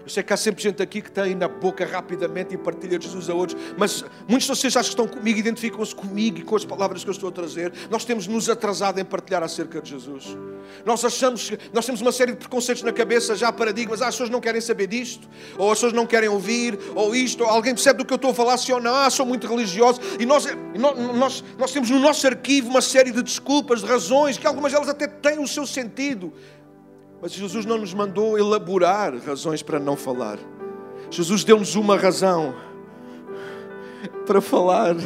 Eu 0.06 0.10
sei 0.10 0.22
que 0.22 0.32
há 0.32 0.36
sempre 0.36 0.62
gente 0.62 0.80
aqui 0.80 1.02
que 1.02 1.10
tem 1.10 1.34
na 1.34 1.48
boca 1.48 1.84
rapidamente 1.84 2.54
e 2.54 2.56
partilha 2.56 2.96
Jesus 3.00 3.28
a 3.28 3.34
outros, 3.34 3.60
mas 3.76 4.04
muitos 4.28 4.46
de 4.46 4.54
vocês 4.54 4.76
acham 4.76 4.94
que 4.94 5.02
estão 5.02 5.08
comigo, 5.08 5.36
identificam-se 5.36 5.92
comigo 5.92 6.38
e 6.38 6.42
com 6.42 6.54
as 6.54 6.64
palavras 6.64 7.02
que 7.02 7.10
eu 7.10 7.12
estou 7.12 7.28
a 7.28 7.32
trazer. 7.32 7.72
Nós 7.90 8.04
temos 8.04 8.28
nos 8.28 8.48
atrasado 8.48 9.00
em 9.00 9.04
partilhar 9.04 9.42
acerca 9.42 9.82
de 9.82 9.90
Jesus. 9.90 10.38
Nós 10.84 11.04
achamos 11.04 11.50
nós 11.72 11.84
temos 11.84 12.00
uma 12.00 12.12
série 12.12 12.30
de 12.30 12.38
preconceitos 12.38 12.84
na 12.84 12.92
cabeça, 12.92 13.34
já 13.34 13.50
paradigmas. 13.50 14.00
Ah, 14.00 14.06
as 14.06 14.14
pessoas 14.14 14.30
não 14.30 14.40
querem 14.40 14.60
saber 14.60 14.86
disto, 14.86 15.28
ou 15.58 15.72
as 15.72 15.78
pessoas 15.78 15.92
não 15.92 16.06
querem 16.06 16.28
ouvir, 16.28 16.78
ou 16.94 17.12
isto, 17.12 17.42
ou 17.42 17.50
alguém 17.50 17.74
percebe 17.74 17.98
do 17.98 18.04
que 18.04 18.12
eu 18.12 18.16
estou 18.16 18.30
a 18.30 18.34
falar, 18.34 18.58
se 18.58 18.72
ou 18.72 18.80
não, 18.80 18.94
ah, 18.94 19.10
sou 19.10 19.26
muito 19.26 19.48
religioso. 19.48 20.00
E 20.20 20.24
nós, 20.24 20.46
nós, 21.14 21.42
nós 21.58 21.72
temos 21.72 21.90
no 21.90 21.98
nosso 21.98 22.24
arquivo 22.28 22.68
uma 22.68 22.80
série 22.80 23.10
de 23.10 23.24
desculpas, 23.24 23.80
de 23.80 23.86
razões, 23.86 24.38
que 24.38 24.46
algumas 24.46 24.70
delas 24.70 24.88
até 24.88 25.08
têm 25.08 25.40
o 25.40 25.48
seu 25.48 25.66
sentido. 25.66 26.32
Mas 27.20 27.32
Jesus 27.32 27.64
não 27.64 27.78
nos 27.78 27.94
mandou 27.94 28.38
elaborar 28.38 29.16
razões 29.16 29.62
para 29.62 29.78
não 29.78 29.96
falar. 29.96 30.38
Jesus 31.10 31.44
deu-nos 31.44 31.74
uma 31.74 31.96
razão 31.96 32.54
para 34.26 34.40
falar. 34.40 34.96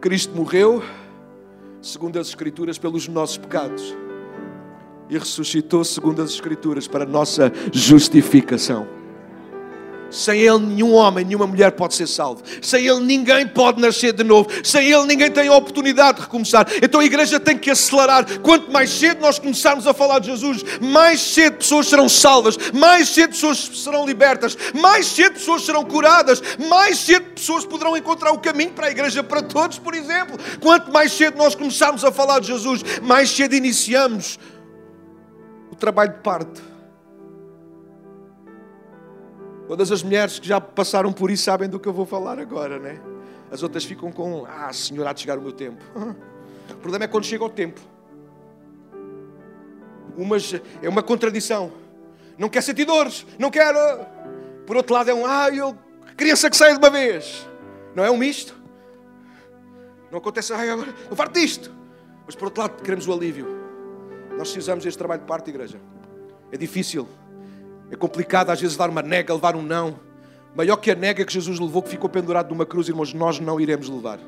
Cristo 0.00 0.34
morreu, 0.34 0.82
segundo 1.82 2.18
as 2.18 2.28
Escrituras, 2.28 2.78
pelos 2.78 3.06
nossos 3.08 3.36
pecados 3.36 3.94
e 5.10 5.18
ressuscitou, 5.18 5.84
segundo 5.84 6.22
as 6.22 6.30
Escrituras, 6.30 6.86
para 6.86 7.04
nossa 7.04 7.52
justificação. 7.72 8.99
Sem 10.10 10.40
Ele, 10.40 10.58
nenhum 10.58 10.92
homem, 10.92 11.24
nenhuma 11.24 11.46
mulher 11.46 11.72
pode 11.72 11.94
ser 11.94 12.06
salvo. 12.06 12.42
Sem 12.60 12.86
Ele, 12.86 13.00
ninguém 13.00 13.46
pode 13.46 13.80
nascer 13.80 14.12
de 14.12 14.24
novo. 14.24 14.48
Sem 14.64 14.90
Ele, 14.90 15.04
ninguém 15.06 15.30
tem 15.30 15.48
a 15.48 15.54
oportunidade 15.54 16.18
de 16.18 16.22
recomeçar. 16.24 16.66
Então 16.82 17.00
a 17.00 17.04
igreja 17.04 17.38
tem 17.38 17.56
que 17.56 17.70
acelerar. 17.70 18.26
Quanto 18.40 18.70
mais 18.72 18.90
cedo 18.90 19.20
nós 19.20 19.38
começarmos 19.38 19.86
a 19.86 19.94
falar 19.94 20.18
de 20.18 20.26
Jesus, 20.26 20.62
mais 20.80 21.20
cedo 21.20 21.58
pessoas 21.58 21.86
serão 21.86 22.08
salvas, 22.08 22.56
mais 22.72 23.08
cedo 23.08 23.30
pessoas 23.30 23.58
serão 23.58 24.06
libertas, 24.06 24.56
mais 24.74 25.06
cedo 25.06 25.34
pessoas 25.34 25.62
serão 25.64 25.84
curadas, 25.84 26.42
mais 26.68 26.98
cedo 26.98 27.30
pessoas 27.30 27.64
poderão 27.64 27.96
encontrar 27.96 28.32
o 28.32 28.38
caminho 28.38 28.72
para 28.72 28.88
a 28.88 28.90
igreja 28.90 29.22
para 29.22 29.42
todos, 29.42 29.78
por 29.78 29.94
exemplo. 29.94 30.38
Quanto 30.60 30.90
mais 30.90 31.12
cedo 31.12 31.36
nós 31.36 31.54
começarmos 31.54 32.04
a 32.04 32.10
falar 32.10 32.40
de 32.40 32.48
Jesus, 32.48 32.82
mais 33.02 33.30
cedo 33.30 33.54
iniciamos 33.54 34.38
o 35.70 35.76
trabalho 35.76 36.12
de 36.12 36.18
parte 36.20 36.70
Todas 39.70 39.92
as 39.92 40.02
mulheres 40.02 40.40
que 40.40 40.48
já 40.48 40.60
passaram 40.60 41.12
por 41.12 41.30
isso 41.30 41.44
sabem 41.44 41.68
do 41.68 41.78
que 41.78 41.86
eu 41.86 41.92
vou 41.92 42.04
falar 42.04 42.40
agora, 42.40 42.76
né? 42.76 43.00
As 43.52 43.62
outras 43.62 43.84
ficam 43.84 44.10
com, 44.10 44.44
ah, 44.44 44.72
Senhor, 44.72 45.06
há 45.06 45.12
de 45.12 45.20
chegar 45.20 45.38
o 45.38 45.40
meu 45.40 45.52
tempo. 45.52 45.80
O 46.70 46.76
problema 46.76 47.04
é 47.04 47.08
quando 47.08 47.24
chega 47.24 47.44
o 47.44 47.48
tempo. 47.48 47.80
Umas, 50.16 50.54
é 50.82 50.88
uma 50.88 51.04
contradição. 51.04 51.70
Não 52.36 52.48
quer 52.48 52.62
sentir 52.62 52.84
dores, 52.84 53.24
não 53.38 53.48
quer. 53.48 53.72
Por 54.66 54.76
outro 54.76 54.92
lado, 54.92 55.08
é 55.08 55.14
um, 55.14 55.24
ah, 55.24 55.48
eu, 55.50 55.76
criança 56.16 56.50
que 56.50 56.56
sai 56.56 56.72
de 56.72 56.78
uma 56.78 56.90
vez. 56.90 57.46
Não 57.94 58.04
é 58.04 58.10
um 58.10 58.16
misto. 58.16 58.56
Não 60.10 60.18
acontece, 60.18 60.52
ah, 60.52 60.60
agora, 60.60 60.92
eu 61.08 61.14
farto 61.14 61.38
disto. 61.38 61.72
Mas 62.26 62.34
por 62.34 62.46
outro 62.46 62.62
lado, 62.62 62.82
queremos 62.82 63.06
o 63.06 63.12
alívio. 63.12 63.46
Nós 64.30 64.50
precisamos 64.50 64.82
deste 64.82 64.98
trabalho 64.98 65.20
de 65.20 65.28
parte, 65.28 65.48
igreja. 65.48 65.80
É 66.50 66.56
difícil. 66.56 67.06
É 67.90 67.96
complicado 67.96 68.50
às 68.50 68.60
vezes 68.60 68.76
dar 68.76 68.88
uma 68.88 69.02
nega, 69.02 69.34
levar 69.34 69.56
um 69.56 69.62
não. 69.62 69.98
Maior 70.54 70.76
que 70.76 70.90
a 70.90 70.94
nega 70.94 71.24
que 71.24 71.32
Jesus 71.32 71.58
levou, 71.58 71.82
que 71.82 71.90
ficou 71.90 72.08
pendurado 72.08 72.50
numa 72.50 72.66
cruz, 72.66 72.88
irmãos, 72.88 73.12
nós 73.12 73.38
não 73.40 73.60
iremos 73.60 73.88
levar. 73.88 74.18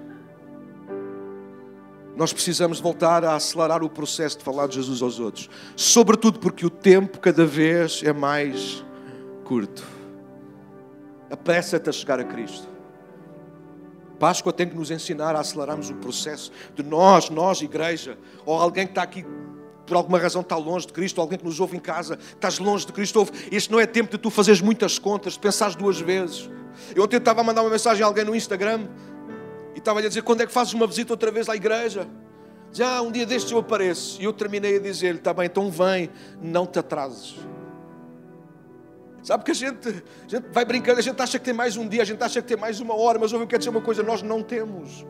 Nós 2.17 2.33
precisamos 2.33 2.79
voltar 2.79 3.25
a 3.25 3.35
acelerar 3.35 3.83
o 3.83 3.89
processo 3.89 4.39
de 4.39 4.45
falar 4.45 4.67
de 4.67 4.75
Jesus 4.75 5.01
aos 5.01 5.19
outros. 5.19 5.49
Sobretudo 5.75 6.39
porque 6.39 6.67
o 6.67 6.71
tempo 6.71 7.19
cada 7.19 7.47
vez 7.47 8.03
é 8.05 8.13
mais 8.13 8.85
curto. 9.45 9.83
Apressa-te 11.31 11.89
a 11.89 11.93
chegar 11.93 12.21
a 12.21 12.25
Cristo. 12.25 12.69
Páscoa 14.19 14.53
tem 14.53 14.69
que 14.69 14.77
nos 14.77 14.91
ensinar 14.91 15.35
a 15.35 15.41
acelerarmos 15.41 15.91
o 15.91 15.95
processo 15.95 16.53
de 16.77 16.83
nós, 16.83 17.29
nós, 17.31 17.61
igreja, 17.61 18.17
ou 18.47 18.57
alguém 18.57 18.87
que 18.87 18.93
está 18.93 19.03
aqui 19.03 19.25
por 19.87 19.97
alguma 19.97 20.19
razão 20.19 20.43
está 20.43 20.57
longe 20.57 20.87
de 20.87 20.93
Cristo, 20.93 21.21
alguém 21.21 21.39
que 21.39 21.45
nos 21.45 21.61
ouve 21.61 21.77
em 21.77 21.81
casa, 21.81 22.19
estás 22.35 22.59
longe 22.59 22.87
de 22.87 22.93
Cristo, 22.93 23.19
ouve. 23.19 23.33
Este 23.51 23.71
não 23.71 23.81
é 23.81 23.87
tempo 23.87 24.11
de 24.11 24.19
tu 24.19 24.31
fazeres 24.31 24.61
muitas 24.61 24.99
contas, 24.99 25.35
de 25.35 25.39
pensares 25.39 25.75
duas 25.75 26.01
vezes. 26.01 26.49
Eu 26.95 27.05
ontem 27.05 27.17
estava 27.17 27.41
a 27.41 27.45
mandar 27.45 27.63
uma 27.63 27.71
mensagem 27.71 28.03
a 28.03 28.07
alguém 28.07 28.25
no 28.25 28.35
Instagram 28.35 28.89
e 29.75 29.79
estava-lhe 29.79 30.07
a 30.07 30.09
dizer 30.09 30.23
quando 30.23 30.43
é 30.43 30.47
que 30.47 30.53
fazes 30.53 30.73
uma 30.73 30.87
visita 30.87 31.13
outra 31.13 31.31
vez 31.31 31.49
à 31.49 31.57
igreja. 31.57 32.09
Já 32.73 32.97
ah, 32.97 33.03
um 33.03 33.13
dia 33.13 33.27
destes 33.27 33.53
eu 33.53 33.59
apareço. 33.59 34.21
E 34.21 34.25
eu 34.25 34.33
terminei 34.33 34.77
a 34.77 34.81
dizer-lhe: 34.81 35.19
está 35.19 35.35
bem, 35.35 35.47
então 35.47 35.71
vem, 35.71 36.09
não 36.41 36.67
te 36.67 36.79
atrases. 36.79 37.37
Sabe 39.23 39.45
que 39.45 39.51
a 39.53 39.55
gente, 39.55 39.89
a 39.89 40.29
gente 40.29 40.49
vai 40.51 40.65
brincando, 40.65 40.99
a 40.99 41.03
gente 41.03 41.21
acha 41.21 41.39
que 41.39 41.45
tem 41.45 41.55
mais 41.55 41.77
um 41.77 41.87
dia, 41.87 42.03
a 42.03 42.05
gente 42.05 42.23
acha 42.23 42.43
que 42.43 42.49
tem 42.49 42.57
mais 42.57 42.81
uma 42.81 42.97
hora, 42.97 43.19
mas 43.19 43.33
ouve, 43.33 43.45
eu 43.45 43.49
quero 43.49 43.59
dizer 43.59 43.71
uma 43.71 43.81
coisa: 43.81 44.03
nós 44.03 44.23
não 44.23 44.43
temos. 44.43 45.05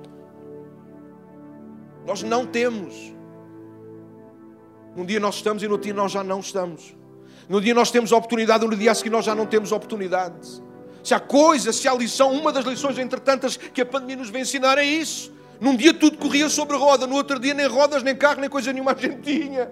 Nós 2.04 2.22
não 2.22 2.44
temos. 2.44 3.14
Um 4.96 5.04
dia 5.04 5.18
nós 5.18 5.36
estamos 5.36 5.62
e 5.62 5.68
no 5.68 5.78
dia 5.78 5.94
nós 5.94 6.12
já 6.12 6.22
não 6.22 6.40
estamos. 6.40 6.94
No 7.48 7.60
dia 7.60 7.74
nós 7.74 7.90
temos 7.90 8.12
oportunidade, 8.12 8.66
no 8.66 8.76
dia 8.76 8.92
a 8.92 8.94
seguir 8.94 9.10
nós 9.10 9.24
já 9.24 9.34
não 9.34 9.46
temos 9.46 9.72
oportunidade. 9.72 10.62
Se 11.02 11.14
há 11.14 11.20
coisa, 11.20 11.72
se 11.72 11.88
há 11.88 11.94
lição, 11.94 12.32
uma 12.32 12.52
das 12.52 12.64
lições 12.64 12.98
entre 12.98 13.20
tantas 13.20 13.56
que 13.56 13.80
a 13.80 13.86
pandemia 13.86 14.16
nos 14.16 14.30
vem 14.30 14.42
ensinar 14.42 14.78
é 14.78 14.84
isso. 14.84 15.32
Num 15.60 15.76
dia 15.76 15.94
tudo 15.94 16.18
corria 16.18 16.48
sobre 16.48 16.76
roda, 16.76 17.06
no 17.06 17.14
outro 17.14 17.38
dia 17.38 17.54
nem 17.54 17.66
rodas, 17.66 18.02
nem 18.02 18.14
carro, 18.14 18.40
nem 18.40 18.50
coisa 18.50 18.72
nenhuma 18.72 18.92
a 18.92 18.96
gente 18.96 19.20
tinha. 19.20 19.70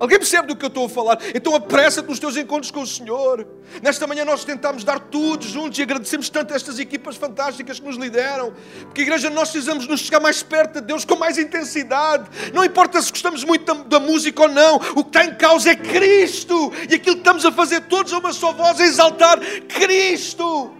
Alguém 0.00 0.18
percebe 0.18 0.48
do 0.48 0.56
que 0.56 0.64
eu 0.64 0.68
estou 0.68 0.86
a 0.86 0.88
falar? 0.88 1.18
Então 1.34 1.54
apressa-te 1.54 2.08
nos 2.08 2.18
teus 2.18 2.34
encontros 2.34 2.70
com 2.70 2.80
o 2.80 2.86
Senhor. 2.86 3.46
Nesta 3.82 4.06
manhã 4.06 4.24
nós 4.24 4.44
tentamos 4.46 4.82
dar 4.82 4.98
tudo 4.98 5.46
juntos 5.46 5.78
e 5.78 5.82
agradecemos 5.82 6.30
tanto 6.30 6.54
a 6.54 6.56
estas 6.56 6.78
equipas 6.78 7.16
fantásticas 7.16 7.78
que 7.78 7.86
nos 7.86 7.98
lideram. 7.98 8.54
Porque, 8.84 9.02
igreja, 9.02 9.28
nós 9.28 9.50
precisamos 9.50 9.86
nos 9.86 10.00
chegar 10.00 10.18
mais 10.18 10.42
perto 10.42 10.80
de 10.80 10.86
Deus 10.86 11.04
com 11.04 11.16
mais 11.16 11.36
intensidade. 11.36 12.30
Não 12.54 12.64
importa 12.64 13.02
se 13.02 13.10
gostamos 13.10 13.44
muito 13.44 13.66
da, 13.66 13.82
da 13.82 14.00
música 14.00 14.40
ou 14.40 14.48
não, 14.48 14.76
o 14.76 15.04
que 15.04 15.18
está 15.18 15.26
em 15.26 15.34
causa 15.34 15.70
é 15.70 15.76
Cristo. 15.76 16.72
E 16.88 16.94
aquilo 16.94 17.16
que 17.16 17.20
estamos 17.20 17.44
a 17.44 17.52
fazer 17.52 17.82
todos 17.82 18.10
a 18.14 18.18
uma 18.18 18.32
só 18.32 18.54
voz 18.54 18.80
é 18.80 18.84
exaltar 18.84 19.38
Cristo. 19.68 20.72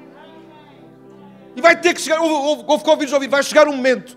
E 1.54 1.60
vai 1.60 1.78
ter 1.78 1.92
que 1.92 2.00
chegar, 2.00 2.22
houve, 2.22 2.64
houve 2.66 3.26
vai 3.28 3.42
chegar 3.42 3.68
um 3.68 3.76
momento 3.76 4.16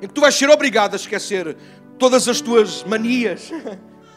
em 0.00 0.06
que 0.06 0.14
tu 0.14 0.20
vais 0.20 0.34
ser 0.34 0.48
obrigado 0.48 0.92
a 0.92 0.96
esquecer 0.96 1.56
todas 2.04 2.28
as 2.28 2.38
tuas 2.38 2.84
manias, 2.84 3.50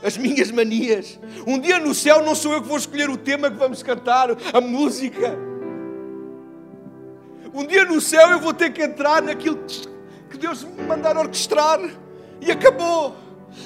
as 0.03 0.17
minhas 0.17 0.51
manias. 0.51 1.17
Um 1.47 1.57
dia 1.57 1.79
no 1.79 1.95
céu 1.95 2.21
não 2.21 2.35
sou 2.35 2.51
eu 2.51 2.61
que 2.61 2.67
vou 2.67 2.77
escolher 2.77 3.09
o 3.09 3.15
tema 3.15 3.49
que 3.49 3.55
vamos 3.55 3.81
cantar, 3.81 4.27
a 4.51 4.59
música. 4.59 5.39
Um 7.53 7.65
dia 7.65 7.85
no 7.85 8.01
céu 8.01 8.29
eu 8.31 8.41
vou 8.41 8.53
ter 8.53 8.73
que 8.73 8.83
entrar 8.83 9.21
naquilo 9.21 9.57
que 10.29 10.37
Deus 10.37 10.65
me 10.65 10.83
mandar 10.83 11.15
orquestrar. 11.15 11.79
E 12.41 12.51
acabou. 12.51 13.15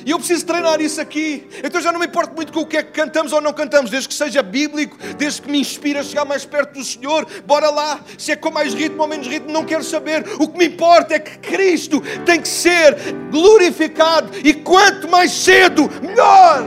E 0.05 0.11
eu 0.11 0.17
preciso 0.17 0.45
treinar 0.45 0.81
isso 0.81 0.99
aqui. 0.99 1.47
Então 1.63 1.79
já 1.81 1.91
não 1.91 1.99
me 1.99 2.05
importa 2.05 2.33
muito 2.33 2.51
com 2.51 2.61
o 2.61 2.65
que 2.65 2.77
é 2.77 2.83
que 2.83 2.91
cantamos 2.91 3.31
ou 3.33 3.41
não 3.41 3.53
cantamos, 3.53 3.91
desde 3.91 4.09
que 4.09 4.15
seja 4.15 4.41
bíblico, 4.41 4.97
desde 5.17 5.41
que 5.41 5.51
me 5.51 5.59
inspire 5.59 5.99
a 5.99 6.03
chegar 6.03 6.25
mais 6.25 6.45
perto 6.45 6.79
do 6.79 6.83
Senhor. 6.83 7.27
Bora 7.45 7.69
lá. 7.69 7.99
Se 8.17 8.31
é 8.31 8.35
com 8.35 8.51
mais 8.51 8.73
ritmo 8.73 9.01
ou 9.01 9.07
menos 9.07 9.27
ritmo, 9.27 9.51
não 9.51 9.63
quero 9.65 9.83
saber. 9.83 10.25
O 10.39 10.47
que 10.47 10.57
me 10.57 10.65
importa 10.65 11.15
é 11.15 11.19
que 11.19 11.37
Cristo 11.37 12.01
tem 12.25 12.41
que 12.41 12.47
ser 12.47 12.95
glorificado. 13.29 14.31
E 14.43 14.53
quanto 14.53 15.07
mais 15.07 15.31
cedo, 15.31 15.89
melhor. 16.01 16.65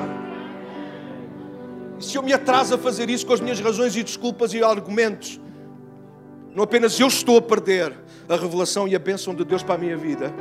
E 1.98 2.04
se 2.04 2.16
eu 2.16 2.22
me 2.22 2.32
atraso 2.32 2.74
a 2.74 2.78
fazer 2.78 3.10
isso 3.10 3.26
com 3.26 3.32
as 3.32 3.40
minhas 3.40 3.60
razões 3.60 3.96
e 3.96 4.02
desculpas 4.02 4.52
e 4.54 4.62
argumentos, 4.62 5.40
não 6.54 6.62
apenas 6.62 6.98
eu 7.00 7.08
estou 7.08 7.38
a 7.38 7.42
perder 7.42 7.92
a 8.28 8.36
revelação 8.36 8.86
e 8.86 8.94
a 8.94 8.98
bênção 8.98 9.34
de 9.34 9.44
Deus 9.44 9.62
para 9.62 9.74
a 9.74 9.78
minha 9.78 9.96
vida, 9.96 10.32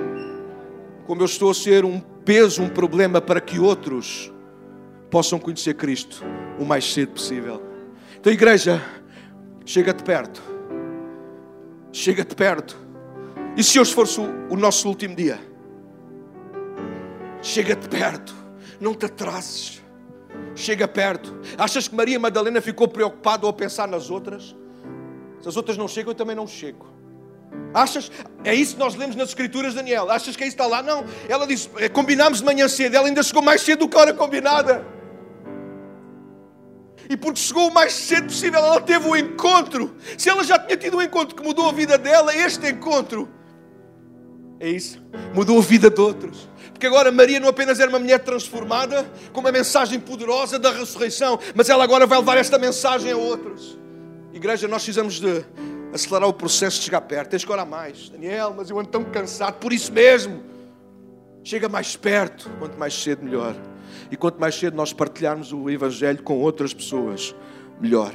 como 1.06 1.22
eu 1.22 1.26
estou 1.26 1.50
a 1.50 1.54
ser 1.54 1.84
um 1.84 2.02
peso, 2.24 2.62
um 2.62 2.70
problema 2.70 3.22
para 3.22 3.42
que 3.42 3.60
outros 3.60 4.32
possam 5.10 5.40
conhecer 5.40 5.76
Cristo 5.76 6.24
o 6.60 6.66
mais 6.66 6.92
cedo 6.92 7.14
possível. 7.14 7.62
Então, 8.20 8.32
igreja, 8.32 8.82
chega-te 9.66 10.04
perto. 10.04 10.42
Chega-te 11.92 12.36
perto. 12.36 12.78
E 13.56 13.64
se 13.64 13.80
hoje 13.80 13.94
fosse 13.94 14.20
o 14.20 14.56
nosso 14.56 14.88
último 14.88 15.16
dia? 15.16 15.40
Chega-te 17.42 17.88
perto. 17.88 18.34
Não 18.80 18.96
te 18.96 19.06
atrases. 19.06 19.84
Chega 20.56 20.88
perto. 20.88 21.40
Achas 21.58 21.88
que 21.88 21.96
Maria 21.96 22.20
Madalena 22.20 22.62
ficou 22.62 22.88
preocupada 22.88 23.46
ao 23.46 23.54
pensar 23.54 23.88
nas 23.88 24.10
outras? 24.10 24.56
Se 25.42 25.48
as 25.48 25.58
outras 25.58 25.78
não 25.78 25.88
chegam, 25.88 26.12
eu 26.12 26.16
também 26.16 26.36
não 26.36 26.48
chego. 26.48 26.93
Achas? 27.74 28.12
É 28.44 28.54
isso 28.54 28.74
que 28.74 28.80
nós 28.80 28.96
lemos 28.96 29.16
nas 29.16 29.30
Escrituras, 29.30 29.74
Daniel. 29.74 30.12
Achas 30.12 30.36
que 30.36 30.44
é 30.44 30.48
isso 30.48 30.56
está 30.56 30.68
lá? 30.68 30.84
Não. 30.84 31.06
Ela 31.28 31.48
disse: 31.48 31.70
é, 31.78 31.90
combinámos 31.90 32.40
de 32.40 32.46
manhã 32.46 32.68
cedo. 32.68 32.96
Ela 32.96 33.08
ainda 33.08 33.24
chegou 33.24 33.42
mais 33.42 33.62
cedo 33.62 33.80
do 33.80 33.90
que 33.90 33.98
a 33.98 34.02
hora 34.02 34.14
combinada. 34.14 34.86
E 37.10 37.18
porque 37.18 37.40
chegou 37.40 37.68
o 37.68 37.74
mais 37.74 37.94
cedo 37.94 38.26
possível, 38.26 38.60
ela 38.60 38.80
teve 38.80 39.08
o 39.08 39.12
um 39.12 39.16
encontro. 39.16 39.96
Se 40.18 40.30
ela 40.30 40.44
já 40.44 40.58
tinha 40.58 40.78
tido 40.78 40.98
um 40.98 41.02
encontro 41.02 41.36
que 41.36 41.44
mudou 41.44 41.68
a 41.68 41.72
vida 41.72 41.98
dela, 41.98 42.34
este 42.36 42.70
encontro 42.70 43.30
é 44.60 44.70
isso. 44.70 45.04
Mudou 45.34 45.60
a 45.60 45.62
vida 45.62 45.90
de 45.90 46.00
outros. 46.00 46.50
Porque 46.72 46.88
agora 46.88 47.12
Maria 47.12 47.40
não 47.40 47.50
apenas 47.50 47.80
era 47.80 47.90
uma 47.90 48.00
mulher 48.00 48.20
transformada, 48.20 49.06
com 49.34 49.42
uma 49.42 49.52
mensagem 49.52 50.00
poderosa 50.00 50.58
da 50.58 50.72
ressurreição, 50.72 51.38
mas 51.54 51.70
ela 51.70 51.84
agora 51.84 52.08
vai 52.08 52.18
levar 52.18 52.38
esta 52.38 52.58
mensagem 52.58 53.12
a 53.12 53.18
outros. 53.18 53.78
Igreja, 54.32 54.68
nós 54.68 54.84
precisamos 54.84 55.20
de 55.20 55.46
acelerar 55.94 56.28
o 56.28 56.34
processo 56.34 56.80
de 56.80 56.86
chegar 56.86 57.02
perto. 57.02 57.30
Tens 57.30 57.46
que 57.46 57.52
orar 57.52 57.68
mais. 57.68 58.10
Daniel, 58.10 58.54
mas 58.56 58.70
eu 58.70 58.80
ando 58.80 58.90
tão 58.90 59.04
cansado, 59.04 59.60
por 59.60 59.72
isso 59.72 59.92
mesmo. 59.94 60.42
Chega 61.44 61.70
mais 61.70 61.96
perto. 61.96 62.50
Quanto 62.58 62.78
mais 62.78 62.94
cedo, 62.94 63.24
melhor. 63.24 63.56
E 64.10 64.18
quanto 64.18 64.40
mais 64.40 64.56
cedo 64.56 64.76
nós 64.76 64.92
partilharmos 64.92 65.54
o 65.54 65.70
Evangelho 65.70 66.24
com 66.24 66.40
outras 66.40 66.74
pessoas, 66.74 67.36
melhor. 67.80 68.14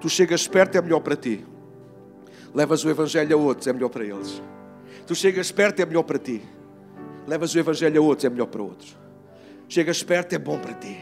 Tu 0.00 0.08
chegas 0.08 0.46
perto, 0.46 0.76
é 0.76 0.82
melhor 0.82 1.00
para 1.00 1.16
ti. 1.16 1.44
Levas 2.54 2.84
o 2.84 2.90
Evangelho 2.90 3.36
a 3.36 3.40
outros, 3.40 3.66
é 3.66 3.72
melhor 3.72 3.88
para 3.88 4.04
eles. 4.04 4.42
Tu 5.06 5.14
chegas 5.14 5.50
perto, 5.50 5.80
é 5.80 5.86
melhor 5.86 6.02
para 6.02 6.18
ti. 6.18 6.42
Levas 7.26 7.54
o 7.54 7.58
Evangelho 7.58 8.02
a 8.02 8.04
outros, 8.04 8.24
é 8.24 8.30
melhor 8.30 8.46
para 8.46 8.62
outros. 8.62 8.96
Chegas 9.68 10.02
perto, 10.02 10.34
é 10.34 10.38
bom 10.38 10.58
para 10.58 10.74
ti. 10.74 10.96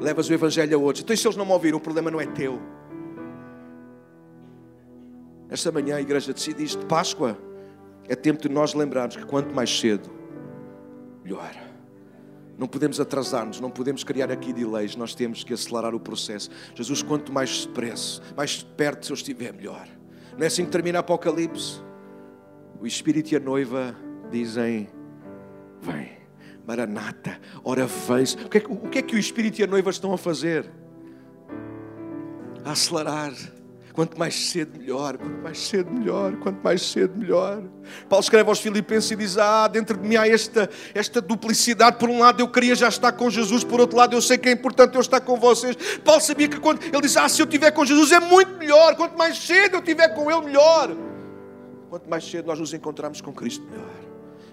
Levas 0.00 0.28
o 0.28 0.34
Evangelho 0.34 0.76
a 0.76 0.80
outros. 0.80 1.04
Então, 1.04 1.16
se 1.16 1.26
eles 1.26 1.36
não 1.36 1.44
me 1.44 1.52
ouviram, 1.52 1.78
o 1.78 1.80
problema 1.80 2.10
não 2.10 2.20
é 2.20 2.26
teu. 2.26 2.60
Esta 5.52 5.70
manhã 5.70 5.96
a 5.96 6.00
igreja 6.00 6.32
decide 6.32 6.64
isto. 6.64 6.86
Páscoa 6.86 7.36
é 8.08 8.16
tempo 8.16 8.40
de 8.40 8.48
nós 8.48 8.72
lembrarmos 8.72 9.16
que 9.16 9.26
quanto 9.26 9.54
mais 9.54 9.68
cedo, 9.78 10.10
melhor. 11.22 11.54
Não 12.56 12.66
podemos 12.66 12.98
atrasar-nos, 12.98 13.60
não 13.60 13.70
podemos 13.70 14.02
criar 14.02 14.32
aqui 14.32 14.50
delays, 14.50 14.96
nós 14.96 15.14
temos 15.14 15.44
que 15.44 15.52
acelerar 15.52 15.94
o 15.94 16.00
processo. 16.00 16.48
Jesus, 16.74 17.02
quanto 17.02 17.30
mais 17.30 17.66
depressa, 17.66 18.22
mais 18.34 18.62
perto 18.62 19.10
eu 19.10 19.14
estiver, 19.14 19.52
melhor. 19.52 19.86
Não 20.38 20.42
é 20.42 20.46
assim 20.46 20.64
que 20.64 20.70
termina 20.70 21.00
Apocalipse? 21.00 21.82
O 22.80 22.86
Espírito 22.86 23.32
e 23.32 23.36
a 23.36 23.40
noiva 23.40 23.94
dizem: 24.30 24.88
Vem, 25.82 26.12
Maranata, 26.66 27.38
ora 27.62 27.86
vens. 27.86 28.32
O 28.34 28.48
que, 28.48 28.56
é 28.56 28.60
que, 28.60 28.72
o 28.72 28.88
que 28.88 28.98
é 28.98 29.02
que 29.02 29.16
o 29.16 29.18
Espírito 29.18 29.60
e 29.60 29.64
a 29.64 29.66
noiva 29.66 29.90
estão 29.90 30.14
a 30.14 30.18
fazer? 30.18 30.70
A 32.64 32.72
acelerar 32.72 33.34
Quanto 33.92 34.18
mais 34.18 34.34
cedo, 34.34 34.78
melhor. 34.78 35.18
Quanto 35.18 35.42
mais 35.42 35.58
cedo, 35.58 35.90
melhor. 35.90 36.36
Quanto 36.36 36.62
mais 36.62 36.82
cedo, 36.82 37.18
melhor. 37.18 37.62
Paulo 38.08 38.22
escreve 38.22 38.48
aos 38.48 38.58
Filipenses 38.58 39.10
e 39.10 39.16
diz: 39.16 39.36
Ah, 39.36 39.68
dentro 39.68 39.98
de 39.98 40.08
mim 40.08 40.16
há 40.16 40.26
esta, 40.26 40.70
esta 40.94 41.20
duplicidade. 41.20 41.98
Por 41.98 42.08
um 42.08 42.18
lado, 42.20 42.40
eu 42.40 42.48
queria 42.48 42.74
já 42.74 42.88
estar 42.88 43.12
com 43.12 43.28
Jesus. 43.28 43.62
Por 43.64 43.80
outro 43.80 43.96
lado, 43.98 44.16
eu 44.16 44.22
sei 44.22 44.38
que 44.38 44.48
é 44.48 44.52
importante 44.52 44.94
eu 44.94 45.00
estar 45.00 45.20
com 45.20 45.38
vocês. 45.38 45.76
Paulo 46.02 46.22
sabia 46.22 46.48
que 46.48 46.58
quando 46.58 46.82
ele 46.82 47.02
diz: 47.02 47.16
Ah, 47.16 47.28
se 47.28 47.42
eu 47.42 47.46
estiver 47.46 47.70
com 47.70 47.84
Jesus 47.84 48.12
é 48.12 48.20
muito 48.20 48.56
melhor. 48.56 48.96
Quanto 48.96 49.16
mais 49.18 49.36
cedo 49.36 49.74
eu 49.74 49.80
estiver 49.80 50.08
com 50.14 50.30
Ele, 50.30 50.46
melhor. 50.46 50.96
Quanto 51.90 52.08
mais 52.08 52.24
cedo 52.24 52.46
nós 52.46 52.58
nos 52.58 52.72
encontramos 52.72 53.20
com 53.20 53.32
Cristo, 53.32 53.62
melhor. 53.70 54.01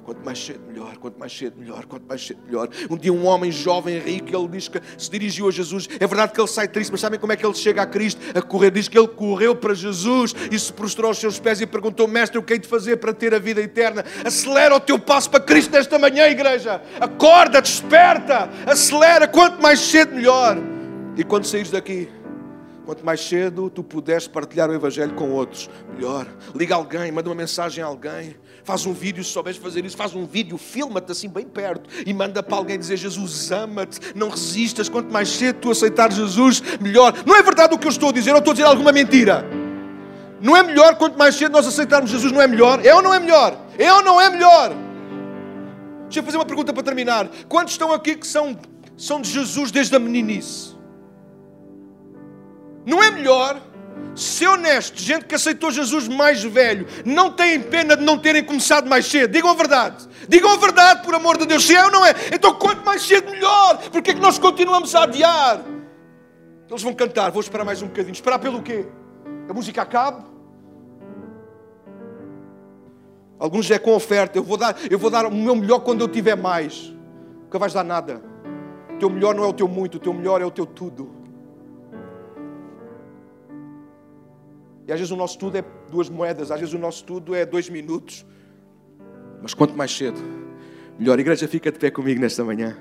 Quanto 0.09 0.25
mais 0.25 0.43
cedo, 0.43 0.61
melhor. 0.67 0.97
Quanto 0.97 1.19
mais 1.19 1.37
cedo, 1.37 1.55
melhor. 1.59 1.85
Quanto 1.85 2.07
mais 2.07 2.25
cedo, 2.25 2.39
melhor. 2.43 2.67
Um 2.89 2.97
dia, 2.97 3.13
um 3.13 3.27
homem 3.27 3.51
jovem, 3.51 3.99
rico, 3.99 4.35
ele 4.35 4.47
diz 4.47 4.67
que 4.67 4.81
se 4.97 5.07
dirigiu 5.11 5.47
a 5.47 5.51
Jesus. 5.51 5.87
É 5.99 6.07
verdade 6.07 6.33
que 6.33 6.41
ele 6.41 6.47
sai 6.47 6.67
triste, 6.67 6.89
mas 6.89 6.99
sabem 6.99 7.19
como 7.19 7.31
é 7.31 7.35
que 7.35 7.45
ele 7.45 7.53
chega 7.53 7.83
a 7.83 7.85
Cristo? 7.85 8.19
A 8.33 8.41
correr. 8.41 8.71
Diz 8.71 8.87
que 8.87 8.97
ele 8.97 9.07
correu 9.07 9.55
para 9.55 9.75
Jesus 9.75 10.33
e 10.51 10.57
se 10.57 10.73
prostrou 10.73 11.09
aos 11.09 11.19
seus 11.19 11.37
pés 11.37 11.61
e 11.61 11.67
perguntou: 11.67 12.07
Mestre, 12.07 12.39
o 12.39 12.41
que 12.41 12.53
hei 12.53 12.59
de 12.59 12.67
fazer 12.67 12.97
para 12.97 13.13
ter 13.13 13.35
a 13.35 13.37
vida 13.37 13.61
eterna? 13.61 14.03
Acelera 14.25 14.75
o 14.75 14.79
teu 14.79 14.97
passo 14.97 15.29
para 15.29 15.41
Cristo 15.41 15.73
nesta 15.73 15.99
manhã, 15.99 16.25
igreja. 16.25 16.81
Acorda, 16.99 17.61
desperta, 17.61 18.49
acelera. 18.65 19.27
Quanto 19.27 19.61
mais 19.61 19.79
cedo, 19.79 20.15
melhor. 20.15 20.57
E 21.15 21.23
quando 21.23 21.45
saíres 21.45 21.69
daqui, 21.69 22.09
Quanto 22.89 23.05
mais 23.05 23.21
cedo 23.21 23.69
tu 23.69 23.83
puderes 23.83 24.27
partilhar 24.27 24.67
o 24.67 24.73
Evangelho 24.73 25.13
com 25.13 25.29
outros, 25.29 25.69
melhor. 25.93 26.25
Liga 26.55 26.73
alguém, 26.73 27.11
manda 27.11 27.29
uma 27.29 27.35
mensagem 27.35 27.83
a 27.83 27.85
alguém. 27.85 28.35
Faz 28.63 28.83
um 28.87 28.93
vídeo, 28.93 29.23
se 29.23 29.29
souberes 29.29 29.59
fazer 29.59 29.85
isso, 29.85 29.95
faz 29.95 30.15
um 30.15 30.25
vídeo, 30.25 30.57
filma-te 30.57 31.11
assim 31.11 31.29
bem 31.29 31.45
perto 31.45 31.87
e 32.03 32.11
manda 32.11 32.41
para 32.41 32.57
alguém 32.57 32.79
dizer: 32.79 32.97
Jesus 32.97 33.51
ama-te, 33.51 33.99
não 34.15 34.27
resistas. 34.27 34.89
Quanto 34.89 35.13
mais 35.13 35.29
cedo 35.29 35.59
tu 35.59 35.69
aceitar 35.69 36.11
Jesus, 36.11 36.63
melhor. 36.81 37.13
Não 37.27 37.35
é 37.35 37.43
verdade 37.43 37.75
o 37.75 37.77
que 37.77 37.85
eu 37.85 37.91
estou 37.91 38.09
a 38.09 38.11
dizer, 38.11 38.31
ou 38.31 38.39
estou 38.39 38.53
a 38.53 38.55
dizer 38.55 38.65
alguma 38.65 38.91
mentira. 38.91 39.45
Não 40.41 40.57
é 40.57 40.63
melhor 40.63 40.95
quanto 40.95 41.15
mais 41.15 41.35
cedo 41.35 41.51
nós 41.51 41.67
aceitarmos 41.67 42.09
Jesus, 42.09 42.31
não 42.31 42.41
é 42.41 42.47
melhor? 42.47 42.83
É 42.83 42.95
ou 42.95 43.03
não 43.03 43.13
é 43.13 43.19
melhor? 43.19 43.55
É 43.77 43.93
ou 43.93 44.01
não 44.01 44.19
é 44.19 44.31
melhor? 44.31 44.75
Deixa 46.05 46.21
eu 46.21 46.23
fazer 46.23 46.37
uma 46.37 46.45
pergunta 46.45 46.73
para 46.73 46.81
terminar. 46.81 47.29
Quantos 47.47 47.75
estão 47.75 47.93
aqui 47.93 48.15
que 48.15 48.25
são, 48.25 48.57
são 48.97 49.21
de 49.21 49.29
Jesus 49.29 49.69
desde 49.69 49.95
a 49.95 49.99
meninice? 49.99 50.78
Melhor 53.19 53.61
ser 54.15 54.47
honesto, 54.47 54.99
gente 54.99 55.25
que 55.25 55.35
aceitou 55.35 55.71
Jesus 55.71 56.07
mais 56.07 56.43
velho, 56.43 56.87
não 57.05 57.31
têm 57.31 57.61
pena 57.61 57.95
de 57.95 58.03
não 58.03 58.17
terem 58.17 58.43
começado 58.43 58.87
mais 58.87 59.05
cedo. 59.05 59.31
Digam 59.31 59.49
a 59.49 59.53
verdade. 59.53 60.07
Digam 60.27 60.51
a 60.51 60.57
verdade, 60.57 61.03
por 61.03 61.13
amor 61.13 61.37
de 61.37 61.45
Deus. 61.45 61.65
Se 61.65 61.75
é 61.75 61.83
ou 61.85 61.91
não 61.91 62.05
é, 62.05 62.13
então 62.33 62.53
quanto 62.53 62.83
mais 62.85 63.01
cedo, 63.01 63.29
melhor. 63.31 63.77
Porque 63.91 64.11
é 64.11 64.13
que 64.13 64.19
nós 64.19 64.37
continuamos 64.37 64.93
a 64.95 65.03
adiar? 65.03 65.61
Eles 66.69 66.81
vão 66.81 66.93
cantar, 66.93 67.31
vou 67.31 67.41
esperar 67.41 67.65
mais 67.65 67.81
um 67.81 67.87
bocadinho. 67.87 68.13
Esperar 68.13 68.39
pelo 68.39 68.61
quê? 68.61 68.85
A 69.49 69.53
música 69.53 69.81
acabe? 69.81 70.23
Alguns 73.39 73.71
é 73.71 73.79
com 73.79 73.95
oferta. 73.95 74.37
Eu 74.37 74.43
vou 74.43 74.57
dar, 74.57 74.75
eu 74.89 74.99
vou 74.99 75.09
dar 75.09 75.25
o 75.25 75.31
meu 75.31 75.55
melhor 75.55 75.79
quando 75.79 76.01
eu 76.01 76.07
tiver 76.07 76.35
mais. 76.35 76.93
Nunca 77.43 77.57
vais 77.57 77.73
dar 77.73 77.83
nada. 77.83 78.21
O 78.93 78.97
teu 78.97 79.09
melhor 79.09 79.33
não 79.33 79.43
é 79.43 79.47
o 79.47 79.53
teu 79.53 79.67
muito, 79.67 79.95
o 79.95 79.99
teu 79.99 80.13
melhor 80.13 80.41
é 80.41 80.45
o 80.45 80.51
teu 80.51 80.65
tudo. 80.65 81.18
E 84.89 84.91
às 84.91 84.99
vezes 84.99 85.11
o 85.11 85.15
nosso 85.15 85.37
tudo 85.37 85.55
é 85.55 85.63
duas 85.91 86.09
moedas, 86.09 86.49
às 86.49 86.59
vezes 86.59 86.73
o 86.73 86.79
nosso 86.79 87.03
tudo 87.03 87.35
é 87.35 87.45
dois 87.45 87.69
minutos. 87.69 88.25
Mas 89.39 89.53
quanto 89.53 89.77
mais 89.77 89.95
cedo, 89.95 90.19
melhor. 90.97 91.15
A 91.15 91.21
igreja 91.21 91.47
fica 91.47 91.71
de 91.71 91.77
pé 91.77 91.91
comigo 91.91 92.19
nesta 92.19 92.43
manhã. 92.43 92.75